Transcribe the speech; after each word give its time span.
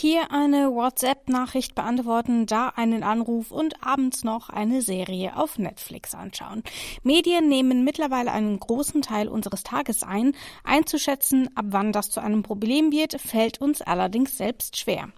Hier 0.00 0.32
eine 0.32 0.74
WhatsApp-Nachricht 0.74 1.74
beantworten, 1.74 2.46
da 2.46 2.68
einen 2.68 3.02
Anruf 3.02 3.50
und 3.50 3.84
abends 3.84 4.24
noch 4.24 4.48
eine 4.48 4.80
Serie 4.80 5.36
auf 5.36 5.58
Netflix 5.58 6.14
anschauen. 6.14 6.62
Medien 7.02 7.50
nehmen 7.50 7.84
mittlerweile 7.84 8.32
einen 8.32 8.58
großen 8.58 9.02
Teil 9.02 9.28
unseres 9.28 9.62
Tages 9.62 10.02
ein. 10.02 10.32
Einzuschätzen, 10.64 11.54
ab 11.54 11.66
wann 11.68 11.92
das 11.92 12.08
zu 12.08 12.20
einem 12.22 12.42
Problem 12.42 12.92
wird, 12.92 13.20
fällt 13.20 13.60
uns 13.60 13.82
allerdings 13.82 14.38
selbst 14.38 14.78
schwer. 14.78 15.10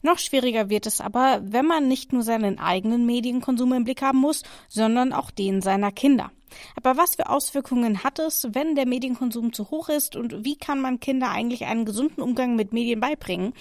Noch 0.00 0.18
schwieriger 0.18 0.70
wird 0.70 0.86
es 0.86 1.02
aber, 1.02 1.42
wenn 1.44 1.66
man 1.66 1.86
nicht 1.86 2.14
nur 2.14 2.22
seinen 2.22 2.58
eigenen 2.58 3.04
Medienkonsum 3.04 3.74
im 3.74 3.84
Blick 3.84 4.00
haben 4.00 4.20
muss, 4.20 4.42
sondern 4.68 5.12
auch 5.12 5.30
den 5.30 5.60
seiner 5.60 5.92
Kinder. 5.92 6.32
Aber 6.76 6.96
was 6.96 7.16
für 7.16 7.28
Auswirkungen 7.28 8.02
hat 8.04 8.18
es, 8.18 8.48
wenn 8.52 8.74
der 8.74 8.86
Medienkonsum 8.86 9.52
zu 9.52 9.70
hoch 9.70 9.90
ist 9.90 10.16
und 10.16 10.46
wie 10.46 10.56
kann 10.56 10.80
man 10.80 10.98
Kinder 10.98 11.30
eigentlich 11.30 11.66
einen 11.66 11.84
gesunden 11.84 12.22
Umgang 12.22 12.56
mit 12.56 12.72
Medien 12.72 13.00
beibringen? 13.00 13.52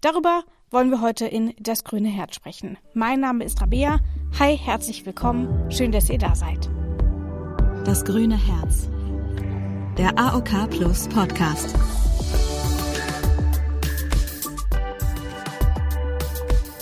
Darüber 0.00 0.44
wollen 0.70 0.90
wir 0.90 1.02
heute 1.02 1.26
in 1.26 1.52
Das 1.60 1.84
Grüne 1.84 2.08
Herz 2.08 2.34
sprechen. 2.34 2.78
Mein 2.94 3.20
Name 3.20 3.44
ist 3.44 3.60
Rabea. 3.60 3.98
Hi, 4.38 4.56
herzlich 4.56 5.04
willkommen. 5.04 5.70
Schön, 5.70 5.92
dass 5.92 6.08
ihr 6.08 6.18
da 6.18 6.34
seid. 6.34 6.70
Das 7.84 8.04
Grüne 8.04 8.36
Herz. 8.36 8.88
Der 9.98 10.18
AOK 10.18 10.70
Plus 10.70 11.06
Podcast. 11.08 11.74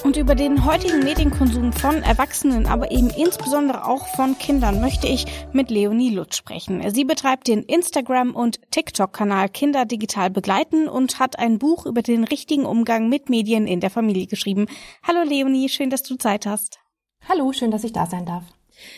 Und 0.08 0.16
über 0.16 0.34
den 0.34 0.64
heutigen 0.64 1.00
Medienkonsum 1.00 1.70
von 1.70 2.02
Erwachsenen, 2.02 2.64
aber 2.64 2.90
eben 2.90 3.10
insbesondere 3.10 3.84
auch 3.84 4.06
von 4.16 4.38
Kindern, 4.38 4.80
möchte 4.80 5.06
ich 5.06 5.26
mit 5.52 5.70
Leonie 5.70 6.08
Lutz 6.08 6.38
sprechen. 6.38 6.82
Sie 6.94 7.04
betreibt 7.04 7.46
den 7.46 7.62
Instagram- 7.62 8.34
und 8.34 8.58
TikTok-Kanal 8.70 9.50
Kinder 9.50 9.84
digital 9.84 10.30
begleiten 10.30 10.88
und 10.88 11.18
hat 11.18 11.38
ein 11.38 11.58
Buch 11.58 11.84
über 11.84 12.00
den 12.00 12.24
richtigen 12.24 12.64
Umgang 12.64 13.10
mit 13.10 13.28
Medien 13.28 13.66
in 13.66 13.80
der 13.80 13.90
Familie 13.90 14.26
geschrieben. 14.26 14.64
Hallo 15.06 15.28
Leonie, 15.28 15.68
schön, 15.68 15.90
dass 15.90 16.04
du 16.04 16.16
Zeit 16.16 16.46
hast. 16.46 16.78
Hallo, 17.28 17.52
schön, 17.52 17.70
dass 17.70 17.84
ich 17.84 17.92
da 17.92 18.06
sein 18.06 18.24
darf. 18.24 18.44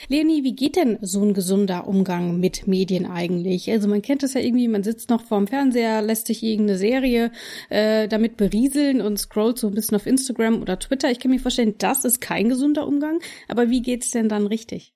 Leonie, 0.08 0.44
wie 0.44 0.54
geht 0.54 0.76
denn 0.76 0.98
so 1.00 1.22
ein 1.22 1.34
gesunder 1.34 1.86
Umgang 1.86 2.38
mit 2.38 2.66
Medien 2.66 3.06
eigentlich? 3.06 3.70
Also 3.70 3.88
man 3.88 4.02
kennt 4.02 4.22
es 4.22 4.34
ja 4.34 4.40
irgendwie, 4.40 4.68
man 4.68 4.82
sitzt 4.82 5.10
noch 5.10 5.22
vorm 5.22 5.46
Fernseher, 5.46 6.02
lässt 6.02 6.26
sich 6.26 6.42
irgendeine 6.42 6.78
Serie 6.78 7.32
äh, 7.68 8.08
damit 8.08 8.36
berieseln 8.36 9.00
und 9.00 9.18
scrollt 9.18 9.58
so 9.58 9.68
ein 9.68 9.74
bisschen 9.74 9.96
auf 9.96 10.06
Instagram 10.06 10.62
oder 10.62 10.78
Twitter. 10.78 11.10
Ich 11.10 11.20
kann 11.20 11.30
mir 11.30 11.40
vorstellen, 11.40 11.74
das 11.78 12.04
ist 12.04 12.20
kein 12.20 12.48
gesunder 12.48 12.86
Umgang. 12.86 13.20
Aber 13.48 13.70
wie 13.70 13.82
geht's 13.82 14.10
denn 14.10 14.28
dann 14.28 14.46
richtig? 14.46 14.94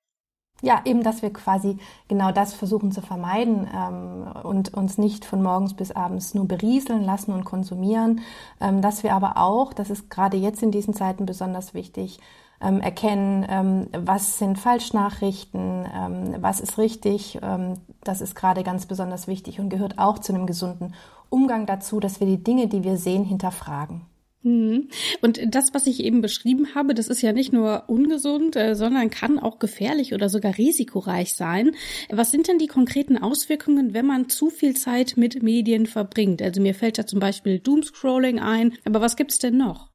Ja, 0.63 0.81
eben, 0.85 1.03
dass 1.03 1.21
wir 1.21 1.33
quasi 1.33 1.77
genau 2.09 2.33
das 2.33 2.55
versuchen 2.55 2.91
zu 2.93 3.03
vermeiden 3.03 3.69
ähm, 3.75 4.27
und 4.45 4.73
uns 4.73 4.97
nicht 4.97 5.25
von 5.25 5.43
morgens 5.43 5.75
bis 5.75 5.91
abends 5.91 6.33
nur 6.33 6.49
berieseln 6.49 7.03
lassen 7.03 7.33
und 7.33 7.45
konsumieren, 7.45 8.21
ähm, 8.61 8.81
dass 8.81 9.03
wir 9.03 9.13
aber 9.13 9.37
auch, 9.37 9.75
das 9.75 9.91
ist 9.91 10.09
gerade 10.09 10.37
jetzt 10.37 10.63
in 10.63 10.71
diesen 10.71 10.95
Zeiten 10.95 11.27
besonders 11.27 11.75
wichtig, 11.75 12.19
ähm, 12.61 12.81
erkennen, 12.81 13.47
ähm, 13.49 13.89
was 13.93 14.39
sind 14.39 14.59
Falschnachrichten, 14.59 15.87
ähm, 15.95 16.35
was 16.41 16.61
ist 16.61 16.79
richtig. 16.79 17.39
Ähm, 17.43 17.75
das 18.03 18.21
ist 18.21 18.35
gerade 18.35 18.63
ganz 18.63 18.87
besonders 18.87 19.27
wichtig 19.27 19.61
und 19.61 19.71
gehört 19.71 19.99
auch 19.99 20.19
zu 20.19 20.35
einem 20.35 20.47
gesunden 20.47 20.95
Umgang 21.31 21.67
dazu, 21.67 22.01
dass 22.01 22.21
wir 22.21 22.27
die 22.27 22.43
Dinge, 22.43 22.69
die 22.69 22.85
wir 22.85 22.97
sehen, 22.97 23.25
hinterfragen. 23.25 24.03
Mhm. 24.45 24.89
Und 25.23 25.41
das, 25.55 25.73
was 25.73 25.87
ich 25.87 26.05
eben 26.05 26.21
beschrieben 26.21 26.75
habe, 26.75 26.95
das 26.95 27.09
ist 27.09 27.23
ja 27.23 27.33
nicht 27.33 27.53
nur 27.53 27.85
ungesund, 27.87 28.57
äh, 28.57 28.75
sondern 28.75 29.09
kann 29.09 29.39
auch 29.39 29.59
gefährlich 29.59 30.13
oder 30.13 30.29
sogar 30.29 30.59
risikoreich 30.59 31.33
sein. 31.35 31.73
Was 32.11 32.31
sind 32.31 32.47
denn 32.47 32.59
die 32.59 32.67
konkreten 32.67 33.17
Auswirkungen, 33.17 33.95
wenn 33.95 34.07
man 34.07 34.29
zu 34.29 34.51
viel 34.51 34.77
Zeit 34.77 35.15
mit 35.17 35.43
Medien 35.43 35.87
verbringt? 35.87 36.43
Also 36.43 36.61
mir 36.61 36.75
fällt 36.75 36.99
ja 36.99 37.07
zum 37.07 37.21
Beispiel 37.21 37.59
Doomscrolling 37.59 38.39
ein, 38.39 38.75
aber 38.85 39.01
was 39.01 39.17
gibt's 39.17 39.39
denn 39.39 39.57
noch? 39.57 39.94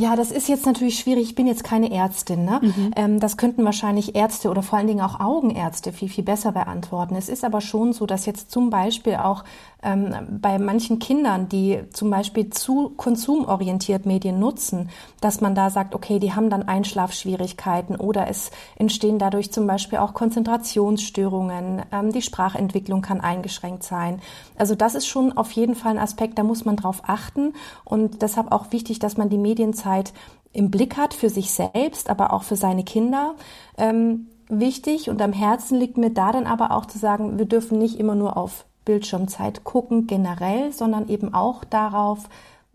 Ja, 0.00 0.16
das 0.16 0.30
ist 0.30 0.48
jetzt 0.48 0.64
natürlich 0.64 0.98
schwierig. 0.98 1.28
Ich 1.28 1.34
bin 1.34 1.46
jetzt 1.46 1.62
keine 1.62 1.92
Ärztin. 1.92 2.46
Ne? 2.46 2.60
Mhm. 2.62 2.90
Ähm, 2.96 3.20
das 3.20 3.36
könnten 3.36 3.64
wahrscheinlich 3.66 4.14
Ärzte 4.14 4.48
oder 4.48 4.62
vor 4.62 4.78
allen 4.78 4.86
Dingen 4.86 5.02
auch 5.02 5.20
Augenärzte 5.20 5.92
viel, 5.92 6.08
viel 6.08 6.24
besser 6.24 6.52
beantworten. 6.52 7.16
Es 7.16 7.28
ist 7.28 7.44
aber 7.44 7.60
schon 7.60 7.92
so, 7.92 8.06
dass 8.06 8.24
jetzt 8.24 8.50
zum 8.50 8.70
Beispiel 8.70 9.16
auch 9.16 9.44
ähm, 9.82 10.14
bei 10.40 10.58
manchen 10.58 10.98
Kindern, 10.98 11.48
die 11.48 11.80
zum 11.92 12.10
Beispiel 12.10 12.50
zu 12.50 12.90
konsumorientiert 12.96 14.06
Medien 14.06 14.38
nutzen, 14.38 14.90
dass 15.20 15.40
man 15.40 15.54
da 15.54 15.70
sagt, 15.70 15.94
okay, 15.94 16.18
die 16.18 16.34
haben 16.34 16.50
dann 16.50 16.66
Einschlafschwierigkeiten 16.66 17.96
oder 17.96 18.28
es 18.28 18.50
entstehen 18.76 19.18
dadurch 19.18 19.52
zum 19.52 19.66
Beispiel 19.66 19.98
auch 19.98 20.14
Konzentrationsstörungen. 20.14 21.82
Ähm, 21.92 22.12
die 22.12 22.22
Sprachentwicklung 22.22 23.02
kann 23.02 23.20
eingeschränkt 23.20 23.82
sein. 23.82 24.20
Also 24.56 24.74
das 24.74 24.94
ist 24.94 25.06
schon 25.06 25.36
auf 25.36 25.52
jeden 25.52 25.74
Fall 25.74 25.92
ein 25.92 25.98
Aspekt, 25.98 26.38
da 26.38 26.42
muss 26.42 26.64
man 26.64 26.76
drauf 26.76 27.02
achten 27.06 27.52
und 27.84 28.22
deshalb 28.22 28.50
auch 28.52 28.72
wichtig, 28.72 28.98
dass 28.98 29.16
man 29.16 29.28
die 29.28 29.38
Medienzeit 29.38 29.89
im 30.52 30.70
Blick 30.70 30.96
hat 30.96 31.14
für 31.14 31.30
sich 31.30 31.50
selbst, 31.52 32.10
aber 32.10 32.32
auch 32.32 32.42
für 32.42 32.56
seine 32.56 32.84
Kinder. 32.84 33.34
Ähm, 33.78 34.26
wichtig 34.48 35.08
und 35.08 35.22
am 35.22 35.32
Herzen 35.32 35.78
liegt 35.78 35.96
mir 35.96 36.10
da 36.10 36.32
dann 36.32 36.46
aber 36.46 36.72
auch 36.72 36.86
zu 36.86 36.98
sagen, 36.98 37.38
wir 37.38 37.46
dürfen 37.46 37.78
nicht 37.78 37.98
immer 37.98 38.14
nur 38.14 38.36
auf 38.36 38.64
Bildschirmzeit 38.84 39.62
gucken 39.62 40.06
generell, 40.06 40.72
sondern 40.72 41.08
eben 41.08 41.32
auch 41.34 41.64
darauf, 41.64 42.28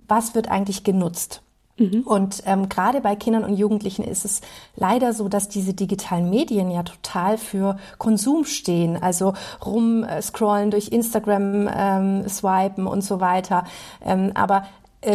was 0.07 0.35
wird 0.35 0.49
eigentlich 0.49 0.83
genutzt. 0.83 1.41
Mhm. 1.77 2.03
Und 2.05 2.43
ähm, 2.45 2.69
gerade 2.69 3.01
bei 3.01 3.15
Kindern 3.17 3.43
und 3.43 3.57
Jugendlichen 3.57 4.03
ist 4.03 4.23
es 4.23 4.39
leider 4.75 5.11
so, 5.11 5.27
dass 5.27 5.49
diese 5.49 5.73
digitalen 5.73 6.29
Medien 6.29 6.71
ja 6.71 6.83
total 6.83 7.37
für 7.37 7.77
Konsum 7.97 8.45
stehen, 8.45 9.01
also 9.01 9.33
rumscrollen 9.65 10.71
durch 10.71 10.89
Instagram, 10.89 11.69
ähm, 11.75 12.29
swipen 12.29 12.87
und 12.87 13.01
so 13.01 13.19
weiter. 13.19 13.65
Ähm, 14.01 14.31
aber 14.35 14.63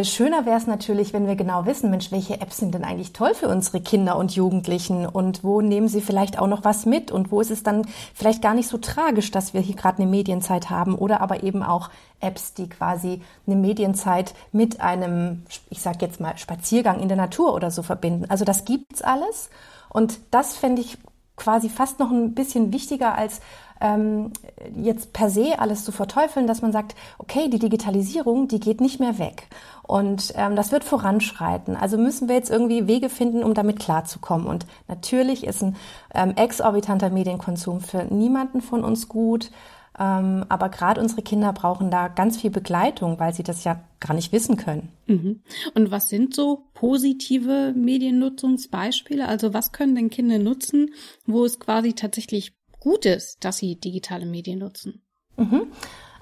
schöner 0.03 0.47
wäre 0.47 0.57
es 0.57 0.67
natürlich, 0.67 1.13
wenn 1.13 1.27
wir 1.27 1.37
genau 1.37 1.67
wissen, 1.67 1.91
Mensch, 1.91 2.13
welche 2.13 2.41
Apps 2.41 2.59
sind 2.59 2.75
denn 2.75 2.85
eigentlich 2.85 3.13
toll 3.13 3.35
für 3.35 3.49
unsere 3.49 3.81
Kinder 3.81 4.17
und 4.17 4.35
Jugendlichen? 4.35 5.07
Und 5.07 5.43
wo 5.43 5.61
nehmen 5.61 5.89
sie 5.89 6.01
vielleicht 6.01 6.39
auch 6.39 6.47
noch 6.47 6.65
was 6.65 6.87
mit? 6.87 7.11
Und 7.11 7.33
wo 7.33 7.41
ist 7.41 7.51
es 7.51 7.63
dann 7.63 7.87
vielleicht 8.15 8.43
gar 8.43 8.55
nicht 8.55 8.69
so 8.69 8.79
tragisch, 8.79 9.31
dass 9.31 9.55
wir 9.55 9.61
hier 9.61 9.77
gerade 9.77 10.03
eine 10.03 10.11
Medienzeit 10.11 10.71
haben 10.71 10.95
oder 10.95 11.21
aber 11.21 11.43
eben 11.43 11.63
auch 11.63 11.91
Apps, 12.21 12.55
die 12.55 12.69
quasi 12.69 13.23
eine 13.47 13.57
Medienzeit 13.57 14.35
mit 14.53 14.81
einem, 14.81 15.43
ich 15.71 15.81
sag 15.81 16.01
jetzt 16.03 16.21
mal, 16.21 16.37
Spaziergang 16.39 17.01
in 17.01 17.09
der 17.09 17.17
Natur 17.17 17.55
oder 17.55 17.71
so 17.71 17.83
verbinden. 17.83 18.27
Also 18.29 18.45
das 18.45 18.65
gibt's 18.65 19.03
alles. 19.03 19.51
Und 19.89 20.21
das 20.31 20.57
fände 20.57 20.83
ich 20.83 20.99
quasi 21.37 21.69
fast 21.69 21.99
noch 21.99 22.11
ein 22.11 22.35
bisschen 22.35 22.73
wichtiger 22.73 23.15
als 23.17 23.41
ähm, 23.81 24.33
jetzt 24.75 25.13
per 25.13 25.31
se 25.31 25.59
alles 25.59 25.85
zu 25.85 25.93
verteufeln, 25.93 26.47
dass 26.47 26.63
man 26.63 26.73
sagt, 26.73 26.95
okay, 27.19 27.49
die 27.49 27.59
Digitalisierung, 27.59 28.49
die 28.49 28.61
geht 28.61 28.81
nicht 28.81 29.01
mehr 29.01 29.19
weg. 29.19 29.49
Und 29.83 30.33
ähm, 30.37 30.55
das 30.55 30.71
wird 30.71 30.85
voranschreiten. 30.85 31.77
Also 31.77 31.99
müssen 31.99 32.29
wir 32.29 32.37
jetzt 32.37 32.51
irgendwie 32.51 32.87
Wege 32.87 33.09
finden, 33.09 33.43
um 33.43 33.55
damit 33.55 33.81
klarzukommen. 33.81 34.47
Und 34.47 34.67
natürlich 34.87 35.45
ist 35.45 35.63
ein 35.63 35.77
ähm, 36.15 36.35
exorbitanter 36.37 37.11
Medienkonsum 37.11 37.81
für 37.81 38.05
niemanden 38.05 38.61
von 38.61 38.85
uns 38.85 39.09
gut. 39.09 39.51
Ähm, 39.99 40.45
aber 40.49 40.69
gerade 40.69 41.01
unsere 41.01 41.23
Kinder 41.23 41.53
brauchen 41.53 41.91
da 41.91 42.09
ganz 42.09 42.41
viel 42.41 42.51
Begleitung, 42.51 43.19
weil 43.19 43.35
sie 43.35 43.43
das 43.43 43.65
ja 43.65 43.83
gar 43.99 44.15
nicht 44.15 44.33
wissen 44.33 44.57
können. 44.57 44.93
Mhm. 45.07 45.43
Und 45.75 45.91
was 45.91 46.09
sind 46.09 46.35
so 46.35 46.69
positive 46.75 47.75
Mediennutzungsbeispiele? 47.77 49.27
Also 49.27 49.53
was 49.53 49.73
können 49.73 49.95
denn 49.95 50.09
Kinder 50.09 50.39
nutzen, 50.39 50.91
wo 51.27 51.45
es 51.45 51.59
quasi 51.59 51.95
tatsächlich 51.95 52.55
gut 52.81 53.07
ist, 53.07 53.45
dass 53.45 53.59
sie 53.59 53.77
digitale 53.77 54.27
Medien 54.27 54.59
nutzen? 54.59 55.03
Mhm. 55.37 55.69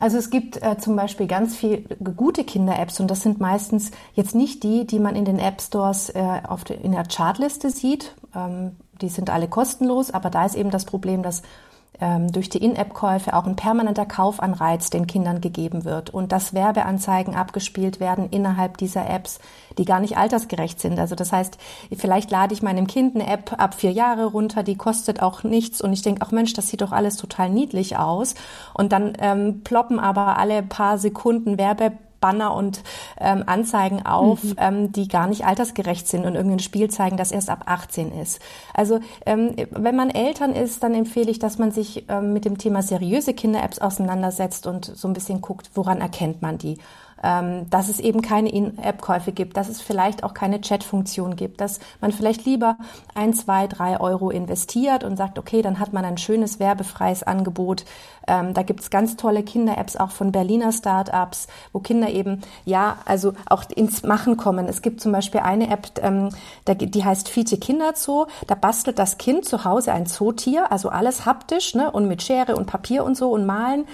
Also 0.01 0.17
es 0.17 0.31
gibt 0.31 0.63
äh, 0.63 0.79
zum 0.79 0.95
Beispiel 0.95 1.27
ganz 1.27 1.57
viel 1.57 1.85
gute 1.99 2.45
Kinder-Apps 2.45 3.01
und 3.01 3.11
das 3.11 3.23
sind 3.23 3.41
meistens 3.41 3.91
jetzt 4.15 4.35
nicht 4.35 4.63
die, 4.63 4.87
die 4.87 5.01
man 5.01 5.17
in 5.17 5.25
den 5.25 5.41
App 5.41 5.61
Stores 5.61 6.11
äh, 6.11 6.41
de, 6.69 6.81
in 6.81 6.93
der 6.93 7.05
Chartliste 7.05 7.71
sieht. 7.71 8.15
Ähm, 8.35 8.77
die 9.01 9.09
sind 9.09 9.31
alle 9.31 9.49
kostenlos, 9.49 10.13
aber 10.13 10.31
da 10.31 10.45
ist 10.45 10.55
eben 10.55 10.71
das 10.71 10.85
Problem, 10.85 11.23
dass 11.23 11.43
durch 12.31 12.49
die 12.49 12.63
In-App-Käufe 12.63 13.35
auch 13.35 13.45
ein 13.45 13.57
permanenter 13.57 14.07
Kaufanreiz 14.07 14.89
den 14.89 15.09
Kindern 15.09 15.41
gegeben 15.41 15.85
wird 15.85 16.11
und 16.11 16.31
dass 16.31 16.55
Werbeanzeigen 16.55 17.35
abgespielt 17.35 17.99
werden 17.99 18.29
innerhalb 18.31 18.77
dieser 18.77 19.11
Apps, 19.11 19.41
die 19.79 19.85
gar 19.85 19.99
nicht 19.99 20.17
altersgerecht 20.17 20.81
sind. 20.81 21.01
Also 21.01 21.17
das 21.17 21.33
heißt, 21.33 21.59
vielleicht 21.97 22.31
lade 22.31 22.55
ich 22.55 22.63
meinem 22.63 22.87
Kind 22.87 23.17
eine 23.17 23.27
App 23.27 23.53
ab 23.59 23.75
vier 23.75 23.91
Jahre 23.91 24.27
runter, 24.27 24.63
die 24.63 24.77
kostet 24.77 25.23
auch 25.23 25.43
nichts 25.43 25.81
und 25.81 25.93
ich 25.93 26.03
denke, 26.03 26.23
ach 26.25 26.31
Mensch, 26.31 26.53
das 26.53 26.69
sieht 26.69 26.83
doch 26.83 26.93
alles 26.93 27.17
total 27.17 27.51
niedlich 27.51 27.97
aus. 27.97 28.37
Und 28.75 28.93
dann 28.93 29.15
ähm, 29.19 29.63
ploppen 29.65 29.99
aber 29.99 30.39
alle 30.39 30.63
paar 30.63 30.99
Sekunden 30.99 31.59
Werbe 31.59 31.93
Banner 32.21 32.55
und 32.55 32.83
ähm, 33.21 33.45
Anzeigen 33.47 34.05
auf, 34.05 34.43
mhm. 34.43 34.55
ähm, 34.59 34.93
die 34.93 35.09
gar 35.09 35.27
nicht 35.27 35.45
altersgerecht 35.45 36.09
sind 36.09 36.25
und 36.25 36.35
irgendein 36.35 36.59
Spiel 36.59 36.89
zeigen, 36.91 37.17
das 37.17 37.33
erst 37.33 37.51
ab 37.51 37.65
18 37.67 38.13
ist. 38.13 38.41
Also 38.75 39.01
ähm, 39.27 39.55
wenn 39.71 39.97
man 39.97 40.11
Eltern 40.11 40.53
ist, 40.53 40.83
dann 40.83 40.95
empfehle 40.95 41.31
ich, 41.31 41.39
dass 41.39 41.59
man 41.59 41.71
sich 41.71 42.05
ähm, 42.09 42.33
mit 42.33 42.45
dem 42.45 42.59
Thema 42.59 42.83
seriöse 42.83 43.35
Kinder-Apps 43.35 43.79
auseinandersetzt 43.79 44.67
und 44.67 44.85
so 44.85 45.09
ein 45.09 45.15
bisschen 45.15 45.41
guckt, 45.41 45.71
woran 45.75 46.01
erkennt 46.01 46.43
man 46.43 46.59
die. 46.59 46.79
Ähm, 47.23 47.69
dass 47.71 47.89
es 47.89 48.01
eben 48.01 48.23
keine 48.23 48.51
In-App-Käufe 48.51 49.33
gibt, 49.33 49.57
dass 49.57 49.69
es 49.69 49.81
vielleicht 49.81 50.25
auch 50.25 50.35
keine 50.35 50.61
Chat-Funktion 50.61 51.37
gibt, 51.37 51.61
dass 51.61 51.81
man 52.01 52.13
vielleicht 52.13 52.45
lieber 52.45 52.77
ein, 53.15 53.35
zwei, 53.35 53.67
drei 53.67 54.01
Euro 54.01 54.31
investiert 54.31 55.05
und 55.05 55.17
sagt, 55.17 55.39
okay, 55.39 55.63
dann 55.63 55.79
hat 55.79 55.93
man 55.93 56.05
ein 56.05 56.19
schönes 56.19 56.61
werbefreies 56.61 57.23
Angebot. 57.23 57.85
Ähm, 58.27 58.55
da 58.55 58.63
gibt's 58.63 58.91
ganz 58.91 59.17
tolle 59.17 59.43
Kinder-Apps 59.43 59.97
auch 59.97 60.11
von 60.11 60.33
Berliner 60.33 60.73
Start-ups, 60.73 61.49
wo 61.73 61.81
Kinder 61.81 62.11
eben, 62.11 62.43
ja, 62.65 62.99
also 63.05 63.33
auch 63.49 63.65
ins 63.75 64.03
Machen 64.03 64.37
kommen. 64.37 64.67
Es 64.67 64.83
gibt 64.83 65.01
zum 65.01 65.13
Beispiel 65.13 65.41
eine 65.41 65.71
App, 65.71 65.89
ähm, 66.03 66.31
die 66.69 67.05
heißt 67.05 67.29
Fiete 67.29 67.59
Kinderzoo. 67.59 68.27
Da 68.47 68.55
bastelt 68.55 68.99
das 68.99 69.19
Kind 69.19 69.45
zu 69.45 69.65
Hause 69.65 69.93
ein 69.93 70.07
Zootier, 70.07 70.71
also 70.71 70.91
alles 70.91 71.27
haptisch 71.27 71.75
ne, 71.75 71.91
und 71.91 72.07
mit 72.07 72.23
Schere 72.23 72.57
und 72.57 72.67
Papier 72.67 73.05
und 73.05 73.17
so 73.17 73.31
und 73.31 73.47
malen. 73.47 73.87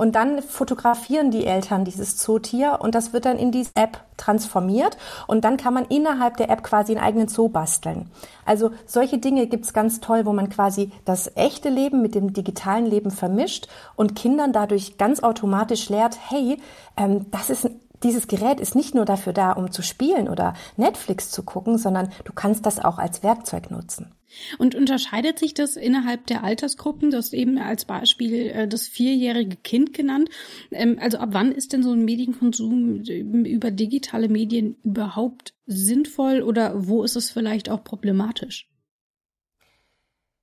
Und 0.00 0.12
dann 0.14 0.40
fotografieren 0.40 1.30
die 1.30 1.44
Eltern 1.44 1.84
dieses 1.84 2.16
Zootier 2.16 2.78
und 2.80 2.94
das 2.94 3.12
wird 3.12 3.26
dann 3.26 3.36
in 3.36 3.52
diese 3.52 3.72
App 3.74 4.02
transformiert 4.16 4.96
und 5.26 5.44
dann 5.44 5.58
kann 5.58 5.74
man 5.74 5.84
innerhalb 5.84 6.38
der 6.38 6.48
App 6.48 6.62
quasi 6.62 6.92
einen 6.92 7.04
eigenen 7.04 7.28
Zoo 7.28 7.50
basteln. 7.50 8.10
Also 8.46 8.70
solche 8.86 9.18
Dinge 9.18 9.46
gibt's 9.46 9.74
ganz 9.74 10.00
toll, 10.00 10.24
wo 10.24 10.32
man 10.32 10.48
quasi 10.48 10.90
das 11.04 11.30
echte 11.36 11.68
Leben 11.68 12.00
mit 12.00 12.14
dem 12.14 12.32
digitalen 12.32 12.86
Leben 12.86 13.10
vermischt 13.10 13.68
und 13.94 14.16
Kindern 14.16 14.54
dadurch 14.54 14.96
ganz 14.96 15.22
automatisch 15.22 15.90
lehrt, 15.90 16.16
hey, 16.30 16.56
ähm, 16.96 17.26
das 17.30 17.50
ist 17.50 17.68
dieses 18.02 18.26
Gerät 18.26 18.58
ist 18.58 18.74
nicht 18.74 18.94
nur 18.94 19.04
dafür 19.04 19.34
da, 19.34 19.52
um 19.52 19.70
zu 19.70 19.82
spielen 19.82 20.30
oder 20.30 20.54
Netflix 20.78 21.30
zu 21.30 21.42
gucken, 21.42 21.76
sondern 21.76 22.10
du 22.24 22.32
kannst 22.32 22.64
das 22.64 22.82
auch 22.82 22.96
als 22.96 23.22
Werkzeug 23.22 23.70
nutzen. 23.70 24.10
Und 24.58 24.74
unterscheidet 24.74 25.38
sich 25.38 25.54
das 25.54 25.76
innerhalb 25.76 26.26
der 26.26 26.44
Altersgruppen? 26.44 27.10
Das 27.10 27.32
eben 27.32 27.58
als 27.58 27.84
Beispiel 27.84 28.50
äh, 28.50 28.68
das 28.68 28.86
vierjährige 28.86 29.56
Kind 29.56 29.92
genannt. 29.92 30.28
Ähm, 30.70 30.98
also 31.00 31.18
ab 31.18 31.30
wann 31.32 31.52
ist 31.52 31.72
denn 31.72 31.82
so 31.82 31.92
ein 31.92 32.04
Medienkonsum 32.04 33.02
über 33.02 33.70
digitale 33.70 34.28
Medien 34.28 34.76
überhaupt 34.84 35.54
sinnvoll 35.66 36.42
oder 36.42 36.86
wo 36.88 37.02
ist 37.02 37.16
es 37.16 37.30
vielleicht 37.30 37.68
auch 37.68 37.84
problematisch? 37.84 38.69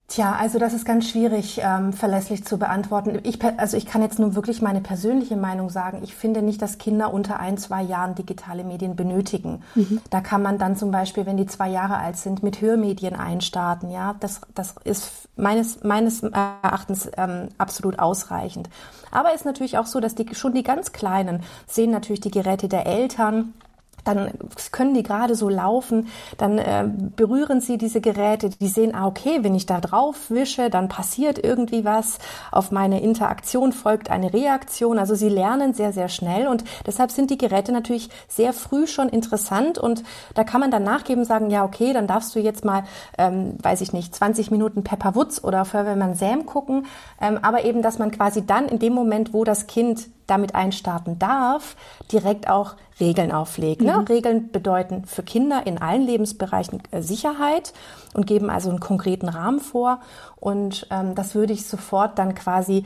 Tja, 0.10 0.38
also 0.40 0.58
das 0.58 0.74
ist 0.74 0.86
ganz 0.86 1.10
schwierig 1.10 1.60
ähm, 1.62 1.92
verlässlich 1.92 2.46
zu 2.46 2.58
beantworten. 2.58 3.20
Ich, 3.24 3.40
also 3.58 3.76
ich 3.76 3.86
kann 3.86 4.02
jetzt 4.02 4.20
nur 4.20 4.36
wirklich 4.36 4.62
meine 4.62 4.80
persönliche 4.80 5.36
Meinung 5.36 5.70
sagen. 5.70 6.00
Ich 6.02 6.16
finde 6.16 6.42
nicht, 6.42 6.62
dass 6.62 6.78
Kinder 6.78 7.14
unter 7.14 7.42
ein, 7.42 7.58
zwei 7.58 7.82
Jahren 7.84 8.16
digitale 8.16 8.64
Medien 8.64 8.96
benötigen. 8.96 9.64
Mhm. 9.76 10.00
Da 10.10 10.22
kann 10.22 10.42
man 10.42 10.60
dann 10.60 10.78
zum 10.78 10.92
Beispiel, 10.92 11.26
wenn 11.26 11.36
die 11.36 11.46
zwei 11.46 11.68
Jahre 11.70 11.98
alt 11.98 12.16
sind, 12.16 12.42
mit 12.42 12.62
Hörmedien 12.62 13.18
einstarten. 13.18 13.92
Ja, 13.92 14.16
das, 14.22 14.40
das 14.56 14.76
ist 14.86 15.28
meines, 15.36 15.84
meines 15.84 16.24
Erachtens 16.24 17.12
ähm, 17.18 17.50
absolut 17.58 18.00
ausreichend. 18.00 18.70
Aber 19.12 19.34
ist 19.34 19.44
natürlich 19.44 19.78
auch 19.78 19.88
so, 19.88 20.00
dass 20.00 20.16
die, 20.16 20.34
schon 20.34 20.54
die 20.54 20.64
ganz 20.64 20.94
Kleinen 20.94 21.44
sehen 21.68 21.92
natürlich 21.92 22.22
die 22.22 22.32
Geräte 22.32 22.70
der 22.70 22.86
Eltern 22.86 23.54
dann 24.08 24.32
können 24.72 24.94
die 24.94 25.04
gerade 25.04 25.36
so 25.36 25.50
laufen, 25.50 26.08
dann 26.38 26.58
äh, 26.58 26.90
berühren 27.16 27.62
sie 27.62 27.78
diese 27.78 28.02
Geräte, 28.02 28.50
die 28.50 28.68
sehen, 28.68 28.96
ah, 28.96 29.08
okay, 29.08 29.40
wenn 29.42 29.56
ich 29.56 29.66
da 29.66 29.82
drauf 29.82 30.30
wische, 30.30 30.70
dann 30.70 30.88
passiert 30.88 31.44
irgendwie 31.44 31.86
was, 31.86 32.20
auf 32.52 32.72
meine 32.72 33.02
Interaktion 33.02 33.74
folgt 33.74 34.10
eine 34.10 34.34
Reaktion, 34.34 35.00
also 35.00 35.16
sie 35.16 35.30
lernen 35.30 35.74
sehr, 35.74 35.94
sehr 35.94 36.10
schnell 36.10 36.48
und 36.48 36.64
deshalb 36.86 37.12
sind 37.12 37.30
die 37.30 37.38
Geräte 37.38 37.72
natürlich 37.72 38.10
sehr 38.28 38.54
früh 38.54 38.88
schon 38.88 39.10
interessant 39.10 39.78
und 39.78 40.04
da 40.34 40.44
kann 40.44 40.62
man 40.62 40.72
dann 40.72 40.84
nachgeben 40.84 41.26
sagen, 41.26 41.50
ja, 41.50 41.64
okay, 41.64 41.94
dann 41.94 42.08
darfst 42.08 42.36
du 42.36 42.40
jetzt 42.40 42.66
mal, 42.66 42.84
ähm, 43.18 43.56
weiß 43.62 43.82
ich 43.82 43.94
nicht, 43.94 44.16
20 44.16 44.52
Minuten 44.52 44.84
Pepper 44.84 45.16
Woods 45.16 45.44
oder 45.44 45.66
Feuerwehrmann 45.66 46.16
Sam 46.16 46.46
gucken, 46.46 46.86
ähm, 47.22 47.40
aber 47.42 47.66
eben, 47.66 47.82
dass 47.82 48.00
man 48.00 48.12
quasi 48.12 48.46
dann 48.46 48.68
in 48.68 48.80
dem 48.80 48.94
Moment, 48.94 49.34
wo 49.34 49.44
das 49.44 49.68
Kind 49.68 50.08
damit 50.28 50.56
einstarten 50.56 51.18
darf, 51.18 51.76
direkt 52.12 52.50
auch 52.50 52.76
Regeln 53.00 53.32
auflegt. 53.32 53.82
Ne? 53.82 53.98
Mhm. 53.98 54.04
Regeln 54.06 54.52
bedeuten 54.52 55.06
für 55.06 55.24
Kinder 55.24 55.66
in 55.66 55.80
allen 55.80 56.06
Lebensbereichen 56.06 56.84
äh, 56.92 57.02
Sicherheit 57.02 57.74
und 58.14 58.28
geben 58.28 58.50
also 58.50 58.70
einen 58.70 58.80
konkreten 58.80 59.30
Rahmen 59.30 59.60
vor. 59.60 60.02
Und 60.36 60.88
ähm, 60.92 61.16
das 61.16 61.36
würde 61.36 61.54
ich 61.54 61.66
sofort 61.66 62.20
dann 62.20 62.36
quasi 62.36 62.86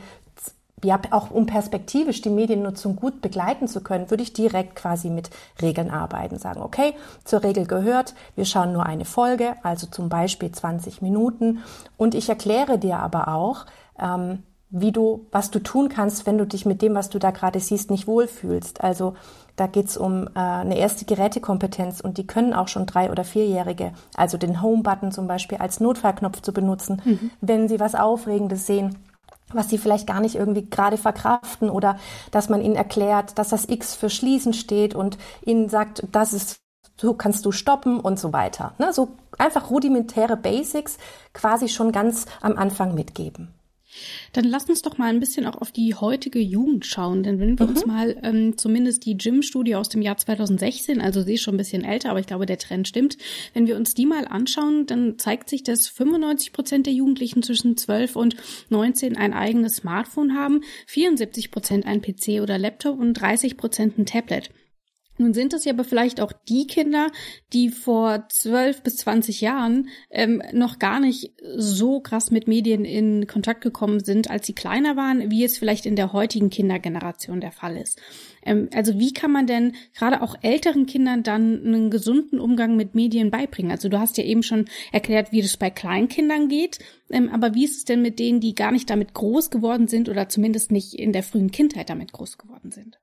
ja, 0.84 1.00
auch 1.10 1.30
um 1.30 1.46
perspektivisch 1.46 2.22
die 2.22 2.30
Mediennutzung 2.30 2.96
gut 2.96 3.20
begleiten 3.20 3.68
zu 3.68 3.82
können, 3.82 4.10
würde 4.10 4.22
ich 4.22 4.32
direkt 4.32 4.74
quasi 4.74 5.10
mit 5.10 5.30
Regeln 5.60 5.90
arbeiten. 5.90 6.38
Sagen, 6.38 6.60
okay, 6.60 6.94
zur 7.24 7.42
Regel 7.44 7.66
gehört, 7.66 8.14
wir 8.34 8.44
schauen 8.44 8.72
nur 8.72 8.84
eine 8.84 9.04
Folge, 9.04 9.54
also 9.62 9.86
zum 9.86 10.08
Beispiel 10.08 10.50
20 10.50 11.00
Minuten. 11.02 11.62
Und 11.96 12.14
ich 12.14 12.28
erkläre 12.28 12.78
dir 12.78 12.98
aber 12.98 13.28
auch, 13.28 13.66
ähm, 13.98 14.42
wie 14.72 14.90
du, 14.90 15.26
was 15.30 15.50
du 15.50 15.58
tun 15.58 15.90
kannst, 15.90 16.26
wenn 16.26 16.38
du 16.38 16.46
dich 16.46 16.64
mit 16.64 16.80
dem, 16.80 16.94
was 16.94 17.10
du 17.10 17.18
da 17.18 17.30
gerade 17.30 17.60
siehst, 17.60 17.90
nicht 17.90 18.06
wohlfühlst. 18.06 18.82
Also 18.82 19.14
da 19.54 19.66
geht's 19.66 19.98
um 19.98 20.28
äh, 20.28 20.40
eine 20.40 20.78
erste 20.78 21.04
Gerätekompetenz 21.04 22.00
und 22.00 22.16
die 22.16 22.26
können 22.26 22.54
auch 22.54 22.68
schon 22.68 22.86
drei- 22.86 23.10
oder 23.10 23.22
vierjährige, 23.22 23.92
also 24.16 24.38
den 24.38 24.62
Home-Button 24.62 25.12
zum 25.12 25.28
Beispiel 25.28 25.58
als 25.58 25.78
Notfallknopf 25.78 26.40
zu 26.40 26.52
benutzen, 26.52 27.02
mhm. 27.04 27.30
wenn 27.42 27.68
sie 27.68 27.78
was 27.78 27.94
Aufregendes 27.94 28.66
sehen 28.66 28.96
was 29.54 29.68
sie 29.68 29.76
vielleicht 29.76 30.06
gar 30.06 30.20
nicht 30.20 30.36
irgendwie 30.36 30.64
gerade 30.70 30.96
verkraften 30.96 31.68
oder 31.68 31.98
dass 32.30 32.48
man 32.48 32.62
ihnen 32.62 32.74
erklärt, 32.74 33.38
dass 33.38 33.50
das 33.50 33.68
X 33.68 33.94
für 33.94 34.08
schließen 34.08 34.54
steht 34.54 34.94
und 34.94 35.18
ihnen 35.44 35.68
sagt, 35.68 36.06
das 36.10 36.32
ist 36.32 36.56
so 36.96 37.12
kannst 37.12 37.44
du 37.44 37.52
stoppen 37.52 38.00
und 38.00 38.18
so 38.18 38.32
weiter. 38.32 38.72
Ne? 38.78 38.94
So 38.94 39.08
einfach 39.36 39.68
rudimentäre 39.68 40.38
Basics 40.38 40.96
quasi 41.34 41.68
schon 41.68 41.92
ganz 41.92 42.24
am 42.40 42.56
Anfang 42.56 42.94
mitgeben. 42.94 43.52
Dann 44.32 44.44
lass 44.44 44.68
uns 44.68 44.82
doch 44.82 44.98
mal 44.98 45.08
ein 45.08 45.20
bisschen 45.20 45.46
auch 45.46 45.60
auf 45.60 45.72
die 45.72 45.94
heutige 45.94 46.38
Jugend 46.38 46.86
schauen, 46.86 47.22
denn 47.22 47.38
wenn 47.38 47.58
wir 47.58 47.66
mhm. 47.66 47.72
uns 47.72 47.86
mal 47.86 48.16
ähm, 48.22 48.56
zumindest 48.56 49.04
die 49.06 49.16
Gym-Studie 49.16 49.76
aus 49.76 49.88
dem 49.88 50.02
Jahr 50.02 50.16
2016, 50.16 51.00
also 51.00 51.22
sie 51.22 51.34
ist 51.34 51.42
schon 51.42 51.54
ein 51.54 51.58
bisschen 51.58 51.84
älter, 51.84 52.10
aber 52.10 52.20
ich 52.20 52.26
glaube, 52.26 52.46
der 52.46 52.58
Trend 52.58 52.88
stimmt, 52.88 53.18
wenn 53.54 53.66
wir 53.66 53.76
uns 53.76 53.94
die 53.94 54.06
mal 54.06 54.26
anschauen, 54.26 54.86
dann 54.86 55.18
zeigt 55.18 55.48
sich, 55.50 55.62
dass 55.62 55.88
95 55.88 56.52
Prozent 56.52 56.86
der 56.86 56.94
Jugendlichen 56.94 57.42
zwischen 57.42 57.76
12 57.76 58.16
und 58.16 58.36
19 58.70 59.16
ein 59.16 59.32
eigenes 59.32 59.76
Smartphone 59.76 60.34
haben, 60.34 60.62
74 60.86 61.50
Prozent 61.50 61.86
ein 61.86 62.02
PC 62.02 62.42
oder 62.42 62.58
Laptop 62.58 62.98
und 62.98 63.14
30 63.14 63.56
Prozent 63.56 63.98
ein 63.98 64.06
Tablet. 64.06 64.50
Nun 65.22 65.34
sind 65.34 65.52
es 65.52 65.64
ja 65.64 65.72
aber 65.72 65.84
vielleicht 65.84 66.20
auch 66.20 66.32
die 66.32 66.66
Kinder, 66.66 67.12
die 67.52 67.68
vor 67.68 68.26
zwölf 68.28 68.82
bis 68.82 68.96
zwanzig 68.96 69.40
Jahren 69.40 69.88
ähm, 70.10 70.42
noch 70.52 70.80
gar 70.80 70.98
nicht 70.98 71.32
so 71.56 72.00
krass 72.00 72.32
mit 72.32 72.48
Medien 72.48 72.84
in 72.84 73.28
Kontakt 73.28 73.60
gekommen 73.60 74.00
sind, 74.00 74.30
als 74.30 74.46
sie 74.46 74.52
kleiner 74.52 74.96
waren, 74.96 75.30
wie 75.30 75.44
es 75.44 75.58
vielleicht 75.58 75.86
in 75.86 75.94
der 75.94 76.12
heutigen 76.12 76.50
Kindergeneration 76.50 77.40
der 77.40 77.52
Fall 77.52 77.76
ist. 77.76 78.00
Ähm, 78.44 78.68
also 78.74 78.98
wie 78.98 79.12
kann 79.12 79.30
man 79.30 79.46
denn 79.46 79.74
gerade 79.96 80.22
auch 80.22 80.34
älteren 80.42 80.86
Kindern 80.86 81.22
dann 81.22 81.64
einen 81.64 81.90
gesunden 81.90 82.40
Umgang 82.40 82.74
mit 82.76 82.96
Medien 82.96 83.30
beibringen? 83.30 83.70
Also 83.70 83.88
du 83.88 84.00
hast 84.00 84.18
ja 84.18 84.24
eben 84.24 84.42
schon 84.42 84.64
erklärt, 84.90 85.30
wie 85.30 85.42
das 85.42 85.56
bei 85.56 85.70
Kleinkindern 85.70 86.48
geht, 86.48 86.80
ähm, 87.10 87.28
aber 87.28 87.54
wie 87.54 87.64
ist 87.64 87.76
es 87.76 87.84
denn 87.84 88.02
mit 88.02 88.18
denen, 88.18 88.40
die 88.40 88.56
gar 88.56 88.72
nicht 88.72 88.90
damit 88.90 89.14
groß 89.14 89.50
geworden 89.50 89.86
sind 89.86 90.08
oder 90.08 90.28
zumindest 90.28 90.72
nicht 90.72 90.94
in 90.94 91.12
der 91.12 91.22
frühen 91.22 91.52
Kindheit 91.52 91.90
damit 91.90 92.12
groß 92.12 92.38
geworden 92.38 92.72
sind? 92.72 92.98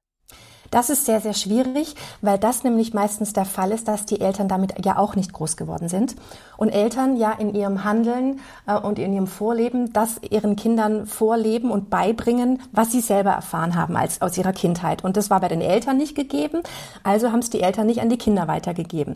Das 0.71 0.89
ist 0.89 1.05
sehr, 1.05 1.21
sehr 1.21 1.33
schwierig, 1.33 1.95
weil 2.21 2.37
das 2.37 2.63
nämlich 2.63 2.93
meistens 2.93 3.33
der 3.33 3.45
Fall 3.45 3.71
ist, 3.71 3.87
dass 3.87 4.05
die 4.05 4.21
Eltern 4.21 4.47
damit 4.47 4.85
ja 4.85 4.97
auch 4.97 5.15
nicht 5.15 5.33
groß 5.33 5.57
geworden 5.57 5.89
sind. 5.89 6.15
Und 6.57 6.69
Eltern 6.69 7.17
ja 7.17 7.31
in 7.31 7.53
ihrem 7.55 7.83
Handeln 7.83 8.39
äh, 8.67 8.77
und 8.77 8.99
in 8.99 9.13
ihrem 9.13 9.27
Vorleben 9.27 9.93
das 9.93 10.21
ihren 10.29 10.55
Kindern 10.55 11.05
vorleben 11.05 11.71
und 11.71 11.89
beibringen, 11.89 12.61
was 12.71 12.91
sie 12.91 13.01
selber 13.01 13.31
erfahren 13.31 13.75
haben 13.75 13.95
als, 13.95 14.21
aus 14.21 14.37
ihrer 14.37 14.53
Kindheit. 14.53 15.03
Und 15.03 15.17
das 15.17 15.29
war 15.29 15.39
bei 15.39 15.47
den 15.47 15.61
Eltern 15.61 15.97
nicht 15.97 16.15
gegeben, 16.15 16.61
also 17.03 17.31
haben 17.31 17.39
es 17.39 17.49
die 17.49 17.61
Eltern 17.61 17.87
nicht 17.87 18.01
an 18.01 18.09
die 18.09 18.17
Kinder 18.17 18.47
weitergegeben. 18.47 19.15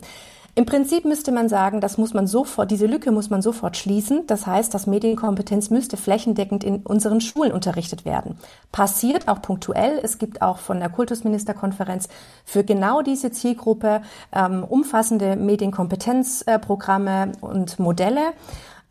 Im 0.56 0.66
Prinzip 0.66 1.04
müsste 1.04 1.32
man 1.32 1.48
sagen, 1.48 1.80
das 1.80 1.98
muss 1.98 2.14
man 2.14 2.28
sofort, 2.28 2.70
diese 2.70 2.86
Lücke 2.86 3.10
muss 3.10 3.28
man 3.28 3.42
sofort 3.42 3.76
schließen. 3.76 4.24
Das 4.28 4.46
heißt, 4.46 4.72
dass 4.72 4.86
Medienkompetenz 4.86 5.70
müsste 5.70 5.96
flächendeckend 5.96 6.62
in 6.62 6.76
unseren 6.86 7.20
Schulen 7.20 7.50
unterrichtet 7.50 8.04
werden. 8.04 8.38
Passiert 8.70 9.26
auch 9.26 9.42
punktuell. 9.42 9.98
Es 10.00 10.18
gibt 10.18 10.42
auch 10.42 10.58
von 10.58 10.78
der 10.78 10.90
Kultusministerkonferenz 10.90 12.08
für 12.44 12.62
genau 12.62 13.02
diese 13.02 13.32
Zielgruppe 13.32 14.02
ähm, 14.32 14.62
umfassende 14.62 15.34
Medienkompetenzprogramme 15.34 17.32
äh, 17.32 17.44
und 17.44 17.80
Modelle. 17.80 18.32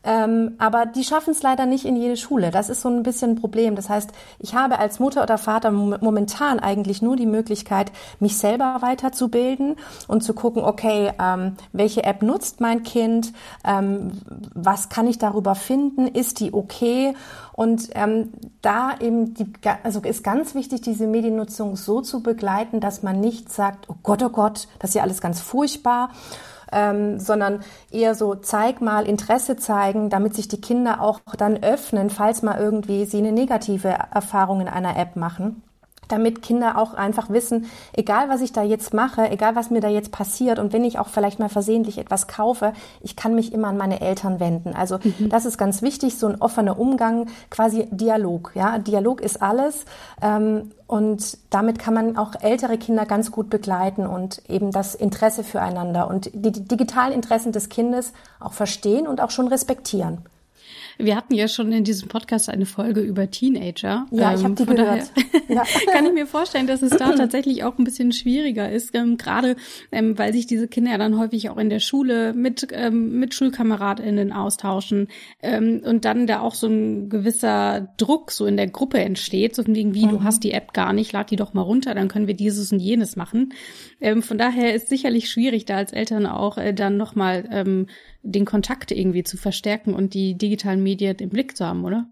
Ähm, 0.03 0.55
aber 0.57 0.85
die 0.85 1.03
schaffen 1.03 1.31
es 1.31 1.41
leider 1.43 1.65
nicht 1.65 1.85
in 1.85 1.95
jede 1.95 2.17
Schule. 2.17 2.51
Das 2.51 2.69
ist 2.69 2.81
so 2.81 2.89
ein 2.89 3.03
bisschen 3.03 3.31
ein 3.31 3.35
Problem. 3.35 3.75
Das 3.75 3.89
heißt, 3.89 4.11
ich 4.39 4.53
habe 4.53 4.79
als 4.79 4.99
Mutter 4.99 5.23
oder 5.23 5.37
Vater 5.37 5.71
momentan 5.71 6.59
eigentlich 6.59 7.01
nur 7.01 7.15
die 7.15 7.25
Möglichkeit, 7.25 7.91
mich 8.19 8.37
selber 8.37 8.77
weiterzubilden 8.81 9.77
und 10.07 10.23
zu 10.23 10.33
gucken, 10.33 10.63
okay, 10.63 11.11
ähm, 11.19 11.55
welche 11.71 12.03
App 12.03 12.21
nutzt 12.21 12.59
mein 12.59 12.83
Kind? 12.83 13.33
Ähm, 13.63 14.11
was 14.53 14.89
kann 14.89 15.07
ich 15.07 15.19
darüber 15.19 15.55
finden? 15.55 16.07
Ist 16.07 16.39
die 16.39 16.53
okay? 16.53 17.15
Und 17.53 17.89
ähm, 17.93 18.33
da 18.61 18.91
eben 18.99 19.35
die, 19.35 19.45
also 19.83 20.01
ist 20.01 20.23
ganz 20.23 20.55
wichtig, 20.55 20.81
diese 20.81 21.07
Mediennutzung 21.07 21.75
so 21.75 22.01
zu 22.01 22.21
begleiten, 22.21 22.79
dass 22.79 23.03
man 23.03 23.19
nicht 23.19 23.51
sagt, 23.51 23.89
oh 23.89 23.95
Gott, 24.03 24.23
oh 24.23 24.29
Gott, 24.29 24.67
das 24.79 24.89
ist 24.89 24.95
ja 24.95 25.03
alles 25.03 25.21
ganz 25.21 25.39
furchtbar 25.39 26.09
ähm, 26.73 27.19
sondern 27.19 27.63
eher 27.91 28.15
so 28.15 28.35
zeig 28.35 28.81
mal 28.81 29.05
Interesse 29.05 29.55
zeigen, 29.55 30.09
damit 30.09 30.35
sich 30.35 30.47
die 30.47 30.61
Kinder 30.61 31.01
auch 31.01 31.21
dann 31.37 31.63
öffnen, 31.63 32.09
falls 32.09 32.41
mal 32.41 32.59
irgendwie 32.59 33.05
sie 33.05 33.17
eine 33.17 33.31
negative 33.31 33.89
Erfahrung 33.89 34.61
in 34.61 34.67
einer 34.67 34.97
App 34.97 35.15
machen. 35.15 35.63
Damit 36.07 36.41
Kinder 36.41 36.77
auch 36.77 36.93
einfach 36.93 37.29
wissen, 37.29 37.65
egal 37.93 38.29
was 38.29 38.41
ich 38.41 38.53
da 38.53 38.63
jetzt 38.63 38.93
mache, 38.93 39.29
egal 39.29 39.55
was 39.55 39.69
mir 39.69 39.81
da 39.81 39.89
jetzt 39.89 40.11
passiert 40.11 40.59
und 40.59 40.73
wenn 40.73 40.83
ich 40.83 40.99
auch 40.99 41.07
vielleicht 41.07 41.39
mal 41.39 41.49
versehentlich 41.49 41.97
etwas 41.97 42.27
kaufe, 42.27 42.73
ich 43.01 43.15
kann 43.15 43.35
mich 43.35 43.53
immer 43.53 43.69
an 43.69 43.77
meine 43.77 44.01
Eltern 44.01 44.39
wenden. 44.39 44.73
Also 44.75 44.99
mhm. 45.03 45.29
das 45.29 45.45
ist 45.45 45.57
ganz 45.57 45.81
wichtig, 45.81 46.17
so 46.17 46.27
ein 46.27 46.41
offener 46.41 46.79
Umgang, 46.79 47.27
quasi 47.49 47.87
Dialog. 47.91 48.51
Ja, 48.55 48.77
Dialog 48.79 49.21
ist 49.21 49.41
alles 49.41 49.85
ähm, 50.21 50.71
und 50.87 51.37
damit 51.49 51.79
kann 51.79 51.93
man 51.93 52.17
auch 52.17 52.33
ältere 52.41 52.77
Kinder 52.77 53.05
ganz 53.05 53.31
gut 53.31 53.49
begleiten 53.49 54.05
und 54.05 54.41
eben 54.49 54.71
das 54.71 54.95
Interesse 54.95 55.43
füreinander 55.43 56.07
und 56.07 56.29
die 56.33 56.51
digitalen 56.51 57.13
Interessen 57.13 57.51
des 57.51 57.69
Kindes 57.69 58.13
auch 58.39 58.53
verstehen 58.53 59.07
und 59.07 59.21
auch 59.21 59.31
schon 59.31 59.47
respektieren. 59.47 60.19
Wir 60.97 61.15
hatten 61.15 61.33
ja 61.33 61.47
schon 61.47 61.71
in 61.71 61.83
diesem 61.83 62.07
Podcast 62.07 62.49
eine 62.49 62.65
Folge 62.65 63.01
über 63.01 63.29
Teenager. 63.29 64.05
Ja, 64.11 64.31
ähm, 64.31 64.37
ich 64.37 64.43
habe 64.43 64.55
die 64.55 64.65
gehört. 64.65 65.11
Ja. 65.49 65.63
kann 65.91 66.05
ich 66.05 66.13
mir 66.13 66.27
vorstellen, 66.27 66.67
dass 66.67 66.81
es 66.81 66.91
da 66.91 67.13
tatsächlich 67.13 67.63
auch 67.63 67.77
ein 67.77 67.83
bisschen 67.83 68.11
schwieriger 68.11 68.71
ist, 68.71 68.95
ähm, 68.95 69.17
gerade 69.17 69.55
ähm, 69.91 70.17
weil 70.17 70.33
sich 70.33 70.47
diese 70.47 70.67
Kinder 70.67 70.91
ja 70.91 70.97
dann 70.97 71.17
häufig 71.17 71.49
auch 71.49 71.57
in 71.57 71.69
der 71.69 71.79
Schule 71.79 72.33
mit 72.33 72.67
ähm, 72.71 73.19
mit 73.19 73.33
Schulkameradinnen 73.33 74.31
austauschen 74.31 75.07
ähm, 75.41 75.81
und 75.83 76.05
dann 76.05 76.27
da 76.27 76.41
auch 76.41 76.55
so 76.55 76.67
ein 76.67 77.09
gewisser 77.09 77.93
Druck 77.97 78.31
so 78.31 78.45
in 78.45 78.57
der 78.57 78.67
Gruppe 78.67 78.99
entsteht, 78.99 79.55
so 79.55 79.63
von 79.63 79.75
wegen 79.75 79.93
wie 79.93 80.05
mhm. 80.05 80.11
du 80.11 80.23
hast 80.23 80.43
die 80.43 80.51
App 80.51 80.73
gar 80.73 80.93
nicht, 80.93 81.11
lad 81.11 81.31
die 81.31 81.35
doch 81.35 81.53
mal 81.53 81.61
runter, 81.61 81.93
dann 81.95 82.07
können 82.07 82.27
wir 82.27 82.35
dieses 82.35 82.71
und 82.71 82.79
jenes 82.79 83.15
machen. 83.15 83.53
Ähm, 84.01 84.21
von 84.21 84.37
daher 84.37 84.73
ist 84.73 84.89
sicherlich 84.89 85.29
schwierig, 85.29 85.65
da 85.65 85.77
als 85.77 85.93
Eltern 85.93 86.25
auch 86.25 86.57
äh, 86.57 86.73
dann 86.73 86.97
nochmal 86.97 87.47
ähm, 87.51 87.87
den 88.23 88.45
Kontakt 88.45 88.91
irgendwie 88.91 89.23
zu 89.23 89.37
verstärken 89.37 89.93
und 89.93 90.13
die 90.13 90.37
digitalen 90.37 90.81
Medien 90.81 91.17
im 91.17 91.29
Blick 91.29 91.55
zu 91.55 91.65
haben, 91.65 91.85
oder? 91.85 92.07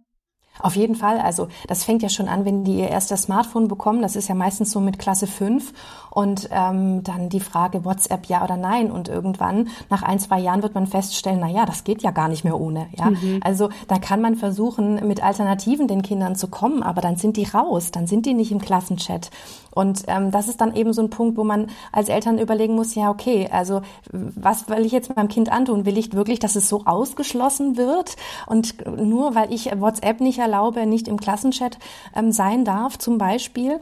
Auf 0.59 0.75
jeden 0.75 0.95
Fall. 0.95 1.19
Also 1.19 1.47
das 1.67 1.83
fängt 1.83 2.03
ja 2.03 2.09
schon 2.09 2.27
an, 2.27 2.45
wenn 2.45 2.63
die 2.63 2.79
ihr 2.79 2.89
erstes 2.89 3.23
Smartphone 3.23 3.67
bekommen. 3.67 4.01
Das 4.01 4.15
ist 4.15 4.27
ja 4.27 4.35
meistens 4.35 4.71
so 4.71 4.79
mit 4.79 4.99
Klasse 4.99 5.27
5. 5.27 5.73
Und 6.11 6.49
ähm, 6.51 7.03
dann 7.03 7.29
die 7.29 7.39
Frage 7.39 7.85
WhatsApp 7.85 8.25
ja 8.25 8.43
oder 8.43 8.57
nein. 8.57 8.91
Und 8.91 9.07
irgendwann, 9.07 9.69
nach 9.89 10.03
ein, 10.03 10.19
zwei 10.19 10.39
Jahren, 10.39 10.61
wird 10.61 10.75
man 10.75 10.85
feststellen, 10.85 11.39
na 11.39 11.49
ja, 11.49 11.65
das 11.65 11.85
geht 11.85 12.03
ja 12.03 12.11
gar 12.11 12.27
nicht 12.27 12.43
mehr 12.43 12.59
ohne. 12.59 12.87
Ja? 12.97 13.11
Mhm. 13.11 13.39
Also 13.43 13.69
da 13.87 13.97
kann 13.97 14.21
man 14.21 14.35
versuchen, 14.35 15.07
mit 15.07 15.23
Alternativen 15.23 15.87
den 15.87 16.01
Kindern 16.01 16.35
zu 16.35 16.49
kommen, 16.49 16.83
aber 16.83 17.01
dann 17.01 17.15
sind 17.15 17.37
die 17.37 17.45
raus, 17.45 17.91
dann 17.91 18.07
sind 18.07 18.25
die 18.25 18.33
nicht 18.33 18.51
im 18.51 18.59
Klassenchat. 18.59 19.31
Und 19.73 20.03
ähm, 20.07 20.31
das 20.31 20.49
ist 20.49 20.59
dann 20.59 20.75
eben 20.75 20.91
so 20.91 21.01
ein 21.01 21.09
Punkt, 21.09 21.37
wo 21.37 21.45
man 21.45 21.67
als 21.93 22.09
Eltern 22.09 22.37
überlegen 22.37 22.75
muss, 22.75 22.93
ja, 22.93 23.09
okay, 23.09 23.47
also 23.49 23.81
was 24.11 24.67
will 24.67 24.85
ich 24.85 24.91
jetzt 24.91 25.15
meinem 25.15 25.29
Kind 25.29 25.49
antun? 25.49 25.85
Will 25.85 25.97
ich 25.97 26.13
wirklich, 26.13 26.39
dass 26.39 26.57
es 26.57 26.67
so 26.67 26.83
ausgeschlossen 26.85 27.77
wird? 27.77 28.17
Und 28.47 28.75
nur 28.97 29.33
weil 29.33 29.53
ich 29.53 29.71
WhatsApp 29.79 30.19
nicht 30.19 30.39
erlaube, 30.39 30.50
nicht 30.85 31.07
im 31.07 31.19
Klassenchat 31.19 31.77
ähm, 32.15 32.31
sein 32.31 32.65
darf, 32.65 32.97
zum 32.97 33.17
Beispiel? 33.17 33.79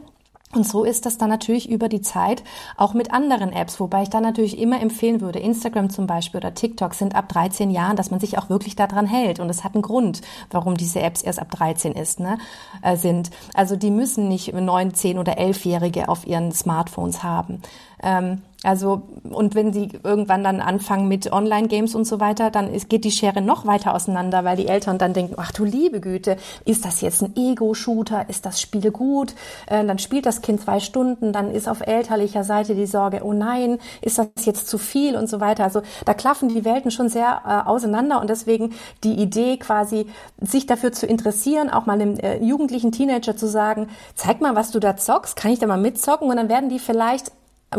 Und 0.52 0.66
so 0.66 0.82
ist 0.82 1.06
das 1.06 1.16
dann 1.16 1.30
natürlich 1.30 1.70
über 1.70 1.88
die 1.88 2.00
Zeit 2.00 2.42
auch 2.76 2.92
mit 2.92 3.12
anderen 3.12 3.52
Apps, 3.52 3.78
wobei 3.78 4.02
ich 4.02 4.10
dann 4.10 4.24
natürlich 4.24 4.58
immer 4.58 4.80
empfehlen 4.80 5.20
würde, 5.20 5.38
Instagram 5.38 5.90
zum 5.90 6.08
Beispiel 6.08 6.38
oder 6.38 6.54
TikTok 6.54 6.94
sind 6.94 7.14
ab 7.14 7.28
13 7.28 7.70
Jahren, 7.70 7.94
dass 7.94 8.10
man 8.10 8.18
sich 8.18 8.36
auch 8.36 8.50
wirklich 8.50 8.74
daran 8.74 9.06
hält. 9.06 9.38
Und 9.38 9.48
es 9.48 9.62
hat 9.62 9.74
einen 9.74 9.82
Grund, 9.82 10.22
warum 10.50 10.76
diese 10.76 11.02
Apps 11.02 11.22
erst 11.22 11.38
ab 11.38 11.52
13 11.52 11.92
ist, 11.92 12.18
ne, 12.18 12.36
äh, 12.82 12.96
sind. 12.96 13.30
Also 13.54 13.76
die 13.76 13.92
müssen 13.92 14.26
nicht 14.26 14.52
9, 14.52 14.92
10 14.92 15.18
oder 15.18 15.38
11-Jährige 15.38 16.08
auf 16.08 16.26
ihren 16.26 16.50
Smartphones 16.50 17.22
haben. 17.22 17.62
Ähm, 18.02 18.42
also, 18.62 19.02
und 19.22 19.54
wenn 19.54 19.72
sie 19.72 19.88
irgendwann 20.04 20.44
dann 20.44 20.60
anfangen 20.60 21.08
mit 21.08 21.32
Online-Games 21.32 21.94
und 21.94 22.04
so 22.04 22.20
weiter, 22.20 22.50
dann 22.50 22.72
ist, 22.72 22.90
geht 22.90 23.04
die 23.04 23.10
Schere 23.10 23.40
noch 23.40 23.66
weiter 23.66 23.94
auseinander, 23.94 24.44
weil 24.44 24.56
die 24.56 24.68
Eltern 24.68 24.98
dann 24.98 25.14
denken, 25.14 25.34
ach 25.38 25.50
du 25.50 25.64
liebe 25.64 26.00
Güte, 26.00 26.36
ist 26.66 26.84
das 26.84 27.00
jetzt 27.00 27.22
ein 27.22 27.34
Ego-Shooter? 27.36 28.28
Ist 28.28 28.44
das 28.44 28.60
Spiel 28.60 28.90
gut? 28.90 29.34
Äh, 29.66 29.84
dann 29.86 29.98
spielt 29.98 30.26
das 30.26 30.42
Kind 30.42 30.60
zwei 30.60 30.78
Stunden, 30.78 31.32
dann 31.32 31.50
ist 31.50 31.68
auf 31.68 31.80
elterlicher 31.80 32.44
Seite 32.44 32.74
die 32.74 32.84
Sorge, 32.84 33.22
oh 33.24 33.32
nein, 33.32 33.78
ist 34.02 34.18
das 34.18 34.28
jetzt 34.44 34.68
zu 34.68 34.76
viel 34.76 35.16
und 35.16 35.28
so 35.28 35.40
weiter. 35.40 35.64
Also 35.64 35.80
da 36.04 36.12
klaffen 36.12 36.50
die 36.50 36.64
Welten 36.64 36.90
schon 36.90 37.08
sehr 37.08 37.40
äh, 37.46 37.66
auseinander 37.68 38.20
und 38.20 38.28
deswegen 38.28 38.74
die 39.04 39.14
Idee 39.14 39.56
quasi, 39.56 40.06
sich 40.38 40.66
dafür 40.66 40.92
zu 40.92 41.06
interessieren, 41.06 41.70
auch 41.70 41.86
mal 41.86 41.94
einem 41.94 42.18
äh, 42.18 42.44
jugendlichen 42.44 42.92
Teenager 42.92 43.36
zu 43.36 43.46
sagen, 43.46 43.88
zeig 44.14 44.42
mal, 44.42 44.54
was 44.54 44.70
du 44.70 44.80
da 44.80 44.98
zockst, 44.98 45.34
kann 45.34 45.50
ich 45.50 45.58
da 45.58 45.66
mal 45.66 45.80
mitzocken? 45.80 46.28
Und 46.28 46.36
dann 46.36 46.50
werden 46.50 46.68
die 46.68 46.78
vielleicht 46.78 47.32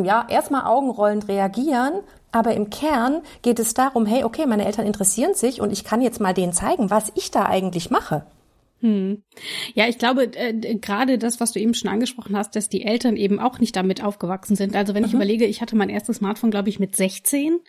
ja, 0.03 0.25
erstmal 0.29 0.65
augenrollend 0.65 1.27
reagieren, 1.27 1.93
aber 2.31 2.53
im 2.53 2.69
Kern 2.69 3.21
geht 3.41 3.59
es 3.59 3.73
darum, 3.73 4.05
hey, 4.05 4.23
okay, 4.23 4.45
meine 4.45 4.65
Eltern 4.65 4.85
interessieren 4.85 5.33
sich 5.33 5.59
und 5.61 5.71
ich 5.71 5.83
kann 5.83 6.01
jetzt 6.01 6.21
mal 6.21 6.33
denen 6.33 6.53
zeigen, 6.53 6.89
was 6.89 7.11
ich 7.15 7.31
da 7.31 7.45
eigentlich 7.45 7.91
mache. 7.91 8.23
Hm. 8.81 9.21
Ja, 9.75 9.87
ich 9.87 9.99
glaube, 9.99 10.35
äh, 10.35 10.53
gerade 10.75 11.19
das, 11.19 11.39
was 11.39 11.51
du 11.51 11.59
eben 11.59 11.75
schon 11.75 11.89
angesprochen 11.89 12.35
hast, 12.35 12.55
dass 12.55 12.67
die 12.67 12.83
Eltern 12.83 13.15
eben 13.15 13.39
auch 13.39 13.59
nicht 13.59 13.75
damit 13.75 14.03
aufgewachsen 14.03 14.55
sind. 14.55 14.75
Also 14.75 14.95
wenn 14.95 15.03
mhm. 15.03 15.07
ich 15.07 15.13
überlege, 15.13 15.45
ich 15.45 15.61
hatte 15.61 15.75
mein 15.75 15.89
erstes 15.89 16.17
Smartphone, 16.17 16.49
glaube 16.49 16.69
ich, 16.69 16.79
mit 16.79 16.95
16. 16.95 17.59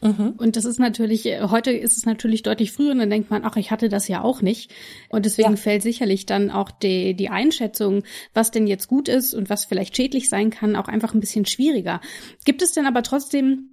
Mhm. 0.00 0.34
Und 0.38 0.56
das 0.56 0.64
ist 0.64 0.80
natürlich, 0.80 1.26
äh, 1.26 1.42
heute 1.42 1.72
ist 1.72 1.98
es 1.98 2.06
natürlich 2.06 2.42
deutlich 2.42 2.72
früher 2.72 2.92
und 2.92 2.98
dann 2.98 3.10
denkt 3.10 3.30
man, 3.30 3.44
ach, 3.44 3.56
ich 3.56 3.70
hatte 3.70 3.90
das 3.90 4.08
ja 4.08 4.22
auch 4.22 4.40
nicht. 4.40 4.72
Und 5.10 5.26
deswegen 5.26 5.50
ja. 5.50 5.56
fällt 5.56 5.82
sicherlich 5.82 6.24
dann 6.24 6.50
auch 6.50 6.70
die, 6.70 7.14
die 7.14 7.28
Einschätzung, 7.28 8.02
was 8.32 8.50
denn 8.50 8.66
jetzt 8.66 8.88
gut 8.88 9.08
ist 9.08 9.34
und 9.34 9.50
was 9.50 9.66
vielleicht 9.66 9.94
schädlich 9.94 10.30
sein 10.30 10.48
kann, 10.48 10.74
auch 10.74 10.88
einfach 10.88 11.12
ein 11.12 11.20
bisschen 11.20 11.44
schwieriger. 11.44 12.00
Gibt 12.46 12.62
es 12.62 12.72
denn 12.72 12.86
aber 12.86 13.02
trotzdem 13.02 13.71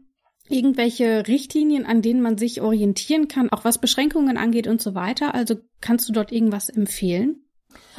irgendwelche 0.50 1.28
Richtlinien, 1.28 1.86
an 1.86 2.02
denen 2.02 2.22
man 2.22 2.38
sich 2.38 2.62
orientieren 2.62 3.28
kann, 3.28 3.50
auch 3.52 3.64
was 3.64 3.78
Beschränkungen 3.78 4.38
angeht 4.38 4.68
und 4.68 4.82
so 4.82 4.96
weiter? 4.96 5.34
Also 5.34 5.56
kannst 5.82 6.10
du 6.10 6.14
dort 6.14 6.32
irgendwas 6.32 6.70
empfehlen? 6.70 7.44